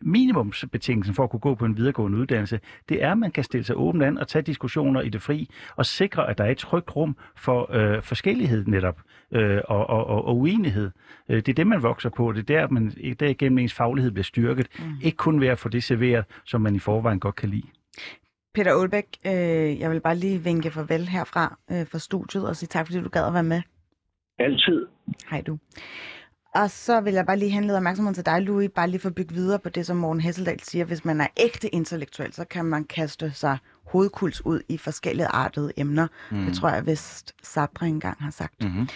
[0.00, 2.60] minimumsbetingelsen for at kunne gå på en videregående uddannelse.
[2.88, 5.48] Det er, at man kan stille sig åbent an og tage diskussioner i det fri,
[5.76, 9.00] og sikre, at der er et trygt rum for øh, forskellighed netop
[9.32, 10.90] øh, og, og, og, og uenighed.
[11.28, 12.32] Øh, det er det, man vokser på.
[12.32, 12.90] Det er der, man,
[13.20, 14.66] der gennem ens faglighed bliver styrket.
[14.78, 14.84] Mm.
[15.02, 17.66] Ikke kun ved at få det serveret, som man i forvejen godt kan lide.
[18.54, 22.66] Peter Olbæk, øh, jeg vil bare lige vinke farvel herfra øh, fra studiet og sige
[22.66, 23.62] tak, fordi du gad at være med.
[24.38, 24.86] Altid.
[25.30, 25.58] Hej du.
[26.54, 29.14] Og så vil jeg bare lige henlede opmærksomheden til dig, Louis, bare lige for at
[29.14, 30.84] bygge videre på det, som Morten Hesseldal siger.
[30.84, 35.72] Hvis man er ægte intellektuel, så kan man kaste sig hovedkuls ud i forskellige artede
[35.76, 36.06] emner.
[36.30, 36.44] Mm.
[36.44, 38.62] Det tror jeg vist Sabra engang har sagt.
[38.62, 38.88] Mm-hmm.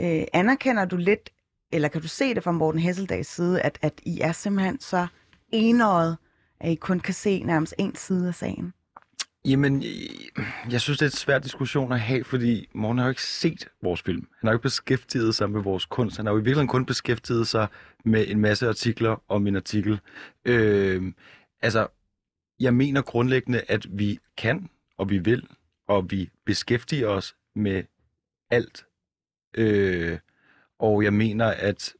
[0.00, 1.30] Øh, anerkender du lidt,
[1.72, 5.06] eller kan du se det fra Morten Hesseldals side, at, at I er simpelthen så
[5.52, 6.16] enøjet,
[6.60, 8.72] at I kun kan se nærmest en side af sagen?
[9.44, 9.82] Jamen,
[10.72, 13.68] jeg synes, det er et svært diskussion at have, fordi Morten har jo ikke set
[13.82, 14.28] vores film.
[14.40, 16.16] Han har jo ikke beskæftiget sig med vores kunst.
[16.16, 17.68] Han har jo i virkeligheden kun beskæftiget sig
[18.04, 20.00] med en masse artikler om min artikel.
[20.44, 21.12] Øh,
[21.62, 21.88] altså,
[22.60, 25.48] jeg mener grundlæggende, at vi kan, og vi vil,
[25.88, 27.84] og vi beskæftiger os med
[28.50, 28.86] alt.
[29.54, 30.18] Øh,
[30.78, 31.94] og jeg mener, at,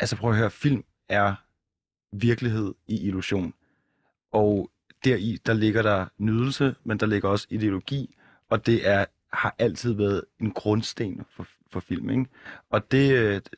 [0.00, 1.34] altså prøv at høre, film er
[2.12, 3.54] virkelighed i illusion.
[4.32, 4.70] Og
[5.04, 8.16] deri, der ligger der nydelse, men der ligger også ideologi,
[8.50, 9.04] og det er
[9.36, 12.10] har altid været en grundsten for, for film.
[12.10, 12.26] Ikke?
[12.70, 13.10] Og det,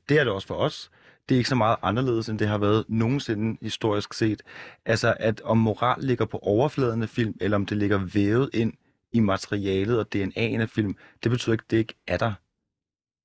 [0.08, 0.90] det er det også for os.
[1.28, 4.42] Det er ikke så meget anderledes, end det har været nogensinde historisk set.
[4.84, 8.72] Altså, at om moral ligger på overfladen af film, eller om det ligger vævet ind
[9.12, 12.32] i materialet og DNA'en af film, det betyder ikke, at det ikke er der.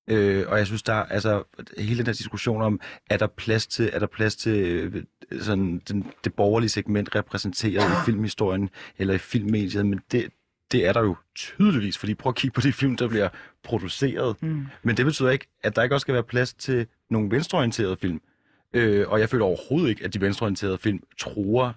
[0.07, 1.43] Øh, og jeg synes, der altså
[1.77, 2.79] hele den her diskussion om,
[3.09, 5.03] er der plads til, er der plads til øh,
[5.41, 10.29] sådan, den, det borgerlige segment repræsenteret i filmhistorien eller i filmmediet, men det,
[10.71, 13.29] det er der jo tydeligvis, fordi prøv at kigge på de film, der bliver
[13.63, 14.43] produceret.
[14.43, 14.65] Mm.
[14.83, 18.21] Men det betyder ikke, at der ikke også skal være plads til nogle venstreorienterede film.
[18.73, 21.75] Øh, og jeg føler overhovedet ikke, at de venstreorienterede film tror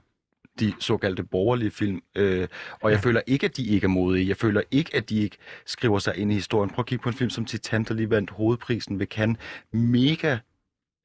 [0.60, 2.02] de såkaldte borgerlige film.
[2.14, 2.48] Øh,
[2.80, 3.08] og jeg ja.
[3.08, 4.28] føler ikke, at de ikke er modige.
[4.28, 5.36] Jeg føler ikke, at de ikke
[5.66, 6.70] skriver sig ind i historien.
[6.70, 9.38] Prøv at kigge på en film som Titan, der lige vandt hovedprisen ved Cannes.
[9.72, 10.38] Mega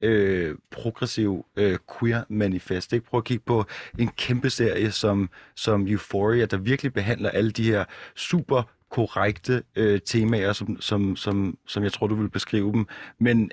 [0.02, 2.92] øh, progressiv øh, queer manifest.
[2.92, 3.06] Ikke?
[3.06, 3.64] Prøv at kigge på
[3.98, 7.84] en kæmpe serie som, som Euphoria, der virkelig behandler alle de her
[8.14, 8.62] super
[8.92, 12.86] korrekte øh, temaer, som, som, som, som jeg tror, du vil beskrive dem,
[13.18, 13.50] men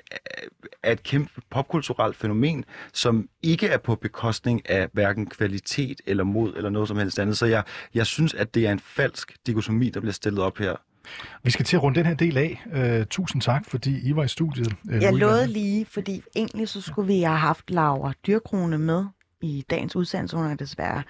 [0.82, 6.54] er et kæmpe popkulturelt fænomen, som ikke er på bekostning af hverken kvalitet eller mod
[6.56, 7.36] eller noget som helst andet.
[7.36, 7.62] Så jeg,
[7.94, 10.76] jeg synes, at det er en falsk dikotomi, der bliver stillet op her.
[11.42, 12.62] Vi skal til at runde den her del af.
[13.00, 14.74] Uh, tusind tak, fordi I var i studiet.
[14.84, 19.04] Uh, jeg lovede lige, fordi egentlig så skulle vi have haft Laura Dyrkrone med
[19.42, 20.36] i dagens udsendelse.
[20.36, 21.02] Hun er desværre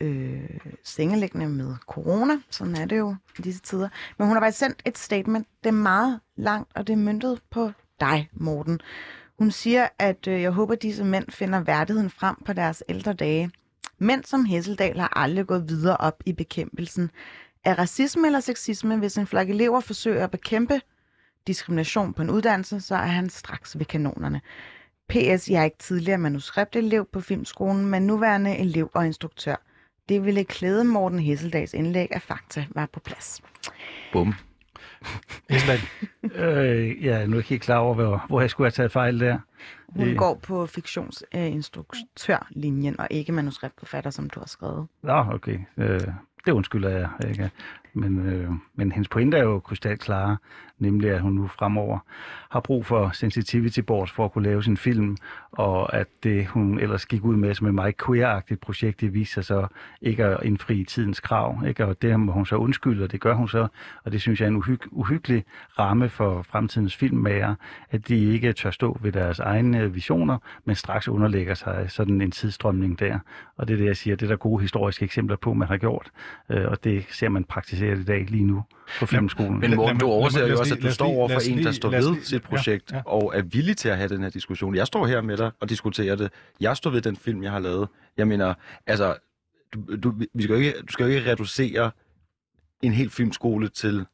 [0.00, 2.34] øh, sengelæggende med corona.
[2.50, 3.88] Sådan er det jo i disse tider.
[4.18, 5.48] Men hun har bare sendt et statement.
[5.64, 7.70] Det er meget langt, og det er myndtet på
[8.00, 8.80] dig, Morten.
[9.38, 13.12] Hun siger, at øh, jeg håber, at disse mænd finder værdigheden frem på deres ældre
[13.12, 13.50] dage.
[13.98, 17.10] Mænd som Hesseldal har aldrig gået videre op i bekæmpelsen
[17.64, 18.96] af racisme eller sexisme.
[18.96, 20.80] Hvis en flok elever forsøger at bekæmpe
[21.46, 24.40] diskrimination på en uddannelse, så er han straks ved kanonerne.
[25.08, 25.50] P.S.
[25.50, 29.56] Jeg er ikke tidligere manuskriptelev på filmskolen, men nuværende elev og instruktør.
[30.08, 33.42] Det ville klæde Morten Hesseldags indlæg af fakta var på plads.
[34.12, 34.34] Bum.
[36.22, 39.20] øh, jeg er nu ikke helt klar over, hvor, hvor jeg skulle have taget fejl
[39.20, 39.38] der.
[39.88, 40.16] Hun øh.
[40.16, 44.86] går på fiktionsinstruktørlinjen og ikke manuskriptforfatter, som du har skrevet.
[45.02, 45.58] Nå, okay.
[45.76, 46.00] Øh,
[46.46, 47.50] det undskylder jeg ikke.
[47.92, 50.36] Men, øh, men hendes pointe er jo krystalklare,
[50.78, 51.98] nemlig at hun nu fremover
[52.50, 55.16] har brug for sensitivity boards for at kunne lave sin film,
[55.52, 59.42] og at det, hun ellers gik ud med som et meget queer-agtigt projekt, det viser
[59.42, 59.66] sig så
[60.02, 61.62] ikke at indfri tidens krav.
[61.68, 61.86] Ikke?
[61.86, 63.68] Og det må hun så undskylde, og det gør hun så,
[64.04, 65.44] og det synes jeg er en uhyg, uhyggelig
[65.78, 67.54] ramme for fremtidens filmmager,
[67.90, 72.30] at de ikke tør stå ved deres egne visioner, men straks underlægger sig sådan en
[72.30, 73.18] tidsstrømning der.
[73.56, 75.76] Og det er det, jeg siger, det er der gode historiske eksempler på, man har
[75.76, 76.10] gjort,
[76.50, 78.64] øh, og det ser man praktiseret i dag lige nu
[78.98, 79.60] på filmskolen.
[79.60, 82.22] Men Morten, du overser jo også, at du står over for en, der står ved
[82.22, 83.02] sit projekt ja, ja.
[83.06, 84.74] og er villig til at have den her diskussion.
[84.74, 86.30] Jeg står her med dig og diskuterer det.
[86.60, 87.88] Jeg står ved den film, jeg har lavet.
[88.16, 88.54] Jeg mener,
[88.86, 89.16] altså,
[89.74, 91.90] du, du, vi skal jo ikke, du skal jo ikke reducere
[92.82, 94.06] en hel filmskole til,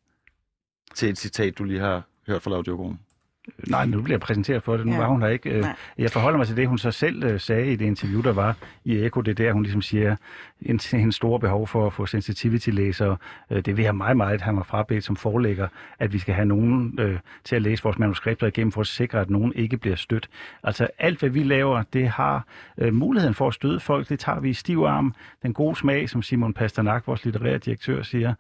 [0.95, 2.99] til et citat, du lige har hørt fra Laura Djurgården.
[3.69, 4.87] Nej, nu bliver jeg præsenteret for det.
[4.87, 4.99] Nu ja.
[4.99, 5.61] var hun der ikke.
[5.61, 5.77] Nej.
[5.99, 8.57] Jeg forholder mig til det, hun så selv øh, sagde i det interview, der var
[8.85, 9.21] i Eko.
[9.21, 10.17] Det er der, hun ligesom siger,
[10.67, 13.17] en, en store behov for at få sensitivity-læsere.
[13.51, 16.47] Øh, det vil have meget, meget have mig frabedt som forelægger, at vi skal have
[16.47, 19.97] nogen øh, til at læse vores manuskripter igennem for at sikre, at nogen ikke bliver
[19.97, 20.29] stødt.
[20.63, 22.45] Altså alt, hvad vi laver, det har
[22.79, 24.09] øh, muligheden for at støde folk.
[24.09, 25.15] Det tager vi i stiv arm.
[25.43, 28.35] Den gode smag, som Simon Pasternak, vores litterære direktør, siger,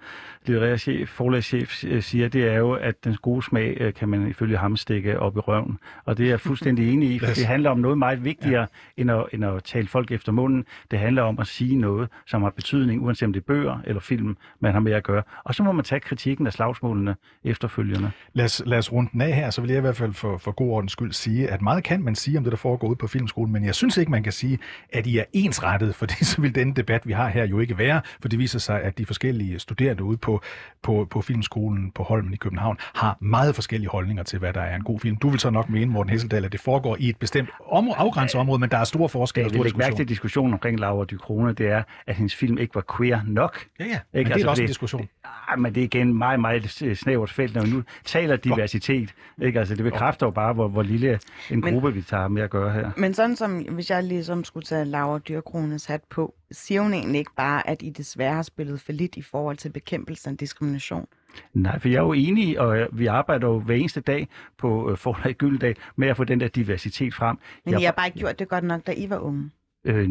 [0.46, 4.56] litterære chef, forlagschef, siger, det er jo, at den gode smag øh, kan man ifølge
[4.56, 5.78] ham stikke op i røven.
[6.04, 8.66] Og det er jeg fuldstændig enig i, for det handler om noget meget vigtigere,
[8.96, 9.02] ja.
[9.02, 10.64] end, at, end at tale folk efter munden.
[10.90, 14.00] Det handler om at sige noget, som har betydning, uanset om det er bøger eller
[14.00, 15.22] film, man har med at gøre.
[15.44, 18.10] Og så må man tage kritikken af slagsmålene efterfølgende.
[18.32, 20.38] Lad os, lad os runde den af her, så vil jeg i hvert fald for,
[20.38, 22.96] for god ordens skyld sige, at meget kan man sige om det, der foregår ude
[22.96, 24.58] på filmskolen, men jeg synes ikke, man kan sige,
[24.92, 28.00] at I er ensrettet, for så vil den debat, vi har her, jo ikke være,
[28.20, 30.42] for det viser sig, at de forskellige studerende ude på,
[30.82, 34.76] på, på filmskolen på Holmen i København har meget forskellige holdninger til, hvad der er
[34.76, 35.16] en god film.
[35.16, 38.40] Du vil så nok mene, Morten Hesseldal, at det foregår i et bestemt område, afgrænset
[38.40, 40.04] område, men der er store forskelle og Det, store vi lægger mærke diskussioner.
[40.04, 43.58] til diskussionen omkring Laura Ducrone, det er, at hendes film ikke var queer nok.
[43.80, 44.28] Ja, ja, men Ikke?
[44.28, 45.08] det er Altså, også en fordi- diskussion.
[45.48, 49.14] Ah, men det er igen meget, meget snævert felt, når vi nu taler diversitet.
[49.42, 49.58] Ikke?
[49.58, 51.18] Altså, det bekræfter jo bare, hvor, hvor lille
[51.50, 52.90] en Men- gruppe vi tager med at gøre her.
[52.96, 57.18] Men sådan som, hvis jeg ligesom skulle tage Laura Dyrkrones hat på, siger hun egentlig
[57.18, 61.06] ikke bare, at I desværre har spillet for lidt i forhold til bekæmpelse af diskrimination?
[61.54, 64.28] Nej, for jeg er jo enig, og vi arbejder jo hver eneste dag
[64.58, 67.36] på øh, Forlag Gyldendal med at få den der diversitet frem.
[67.64, 69.50] Men Jeg- I har bare ikke gjort det godt nok, da I var unge.
[69.84, 70.08] Øh,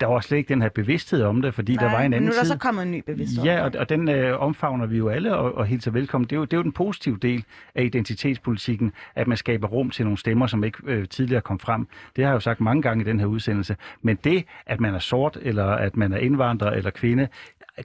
[0.00, 2.30] der var slet ikke den her bevidsthed om det, fordi der var en anden nu
[2.30, 2.50] er der tid.
[2.50, 3.44] så kommet en ny bevidsthed.
[3.44, 6.26] Ja, og, og den øh, omfavner vi jo alle og, og hilser velkommen.
[6.30, 7.44] Det er, jo, det er jo den positive del
[7.74, 11.88] af identitetspolitikken, at man skaber rum til nogle stemmer, som ikke øh, tidligere kom frem.
[12.16, 13.76] Det har jeg jo sagt mange gange i den her udsendelse.
[14.02, 17.28] Men det, at man er sort, eller at man er indvandrer eller kvinde,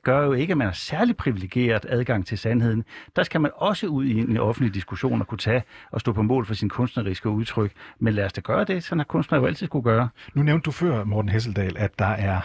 [0.01, 2.83] gør jo ikke, at man har særlig privilegeret adgang til sandheden.
[3.15, 6.21] Der skal man også ud i en offentlig diskussion og kunne tage og stå på
[6.21, 7.71] mål for sin kunstneriske udtryk.
[7.99, 10.09] Men lad os da gøre det, sådan har kunstnere jo altid skulle gøre.
[10.33, 12.41] Nu nævnte du før, Morten Hesseldal, at der er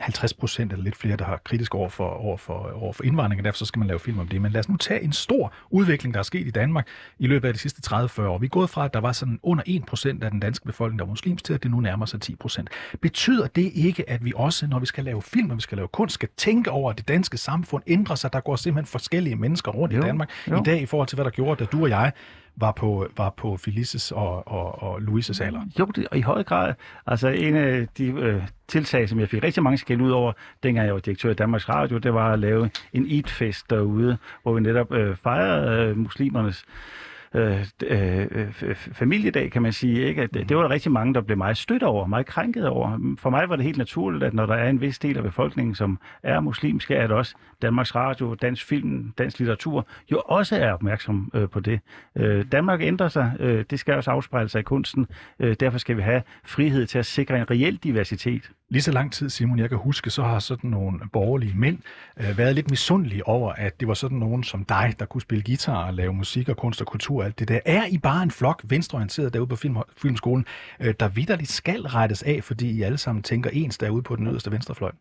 [0.00, 3.40] 50 procent eller lidt flere, der har kritisk over for, over, for, over for indvandring,
[3.40, 4.40] og derfor så skal man lave film om det.
[4.42, 6.86] Men lad os nu tage en stor udvikling, der er sket i Danmark
[7.18, 8.38] i løbet af de sidste 30-40 år.
[8.38, 10.98] Vi er gået fra, at der var sådan under 1 procent af den danske befolkning,
[10.98, 12.70] der var muslimsk, til at det nu nærmer sig 10 procent.
[13.00, 15.88] Betyder det ikke, at vi også, når vi skal lave film, og vi skal lave
[15.88, 18.32] kunst, skal tænke over, at det danske samfund ændrer sig?
[18.32, 20.60] Der går simpelthen forskellige mennesker rundt Jo, i Danmark jo.
[20.60, 22.12] i dag i forhold til, hvad der gjorde, da du og jeg
[22.60, 25.60] var på, var på Felices og, og, og Louises alder.
[25.78, 26.74] Jo, det, og i høj grad.
[27.06, 30.32] Altså en af de øh, tiltag, som jeg fik rigtig mange skæld ud over,
[30.62, 34.52] dengang jeg var direktør i Danmarks Radio, det var at lave en Eid-fest derude, hvor
[34.52, 40.06] vi netop øh, fejrede øh, muslimernes øh, øh, øh, familiedag, kan man sige.
[40.06, 40.22] Ikke?
[40.22, 43.14] At, det var der rigtig mange, der blev meget stødt over, meget krænket over.
[43.18, 45.74] For mig var det helt naturligt, at når der er en vis del af befolkningen,
[45.74, 51.30] som er muslimske, at også Danmarks Radio, dansk film, dansk litteratur jo også er opmærksom
[51.34, 51.80] øh, på det.
[52.16, 53.32] Øh, Danmark ændrer sig.
[53.40, 55.06] Øh, det skal også afspejle sig i kunsten.
[55.40, 58.50] Øh, derfor skal vi have frihed til at sikre en reel diversitet.
[58.70, 61.78] Lige så lang tid, Simon, jeg kan huske, så har sådan nogle borgerlige mænd
[62.20, 65.44] øh, været lidt misundelige over, at det var sådan nogen som dig, der kunne spille
[65.44, 67.60] guitar og lave musik og kunst og kultur og alt det der.
[67.64, 70.46] Er I bare en flok venstreorienteret derude på film, Filmskolen,
[70.80, 74.26] øh, der vidderligt skal rettes af, fordi I alle sammen tænker ens derude på den
[74.26, 74.92] yderste venstrefløj?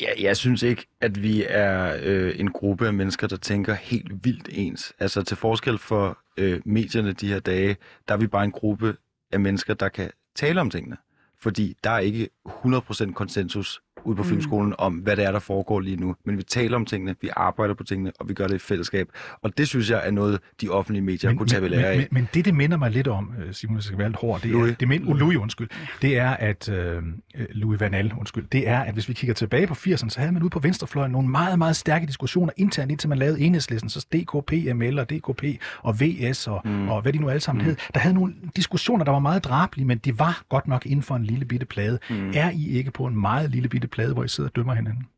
[0.00, 4.24] Ja, jeg synes ikke, at vi er øh, en gruppe af mennesker, der tænker helt
[4.24, 4.92] vildt ens.
[4.98, 7.76] Altså til forskel for øh, medierne de her dage,
[8.08, 8.96] der er vi bare en gruppe
[9.32, 10.96] af mennesker, der kan tale om tingene.
[11.40, 14.28] Fordi der er ikke 100% konsensus ude på Mm.
[14.28, 16.14] filmskolen om, hvad det er, der foregår lige nu.
[16.24, 19.08] Men vi taler om tingene, vi arbejder på tingene, og vi gør det i fællesskab.
[19.42, 21.96] Og det synes jeg er noget, de offentlige medier kunne tage ved lære men, af.
[21.96, 24.40] men, men det, det minder mig lidt om, øh, Simon, jeg skal være lidt hård,
[24.40, 24.76] det er, Louis.
[24.80, 25.68] det mind, uh, Louis, undskyld,
[26.02, 27.02] det er, at øh,
[27.50, 30.32] Louis Van Al, undskyld, det er, at hvis vi kigger tilbage på 80'erne, så havde
[30.32, 34.06] man ude på venstrefløjen nogle meget, meget stærke diskussioner internt, indtil man lavede enhedslisten, så
[34.12, 35.44] DKP, ML og DKP
[35.82, 36.88] og VS og, mm.
[36.88, 37.68] og hvad de nu alle sammen mm.
[37.68, 37.76] hed.
[37.94, 41.16] Der havde nogle diskussioner, der var meget drabelige, men det var godt nok inden for
[41.16, 41.98] en lille bitte plade.
[42.10, 42.30] Mm.
[42.34, 45.08] Er I ikke på en meget lille bitte plade, hvor I sidder og dømmer hinanden?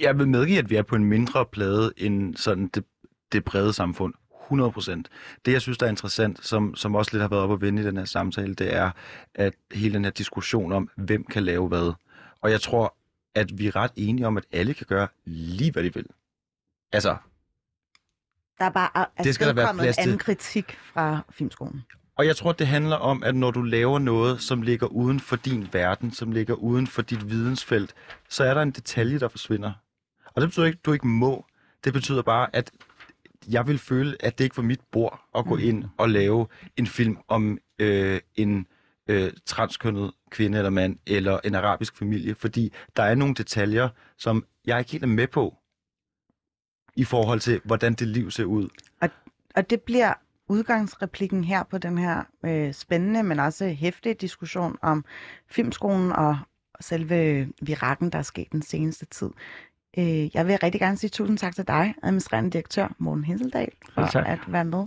[0.00, 2.84] Jeg vil medgive, at vi er på en mindre plade end sådan det,
[3.32, 4.14] det brede samfund.
[4.44, 5.08] 100 procent.
[5.44, 7.82] Det, jeg synes, der er interessant, som, som også lidt har været op at vende
[7.82, 8.90] i den her samtale, det er,
[9.34, 11.92] at hele den her diskussion om, hvem kan lave hvad.
[12.40, 12.94] Og jeg tror,
[13.34, 16.06] at vi er ret enige om, at alle kan gøre lige, hvad de vil.
[16.92, 17.16] Altså,
[18.58, 20.24] Der er bare er Det skal der være plads en anden til.
[20.24, 21.82] kritik fra filmskolen.
[22.20, 25.36] Og jeg tror, det handler om, at når du laver noget, som ligger uden for
[25.36, 27.94] din verden, som ligger uden for dit vidensfelt,
[28.28, 29.72] så er der en detalje, der forsvinder.
[30.24, 31.44] Og det betyder ikke, at du ikke må.
[31.84, 32.70] Det betyder bare, at
[33.48, 36.46] jeg vil føle, at det ikke var mit bord at gå ind og lave
[36.76, 38.66] en film om øh, en
[39.08, 44.44] øh, transkønnet kvinde eller mand, eller en arabisk familie, fordi der er nogle detaljer, som
[44.66, 45.56] jeg ikke helt er med på,
[46.96, 48.68] i forhold til, hvordan det liv ser ud.
[49.56, 50.14] Og det bliver
[50.50, 55.04] udgangsreplikken her på den her øh, spændende, men også hæftige diskussion om
[55.48, 56.38] filmskolen og
[56.80, 59.30] selve virakken, der er sket den seneste tid.
[59.98, 64.06] Øh, jeg vil rigtig gerne sige tusind tak til dig, administrerende direktør Morten Hinseldal, for
[64.06, 64.26] tak.
[64.26, 64.86] at være med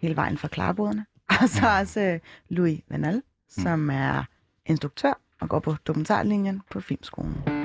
[0.00, 1.06] hele vejen fra Klarboderne.
[1.42, 4.24] Og så også øh, Louis Vanal, som er
[4.66, 7.59] instruktør og går på dokumentarlinjen på Filmskolen.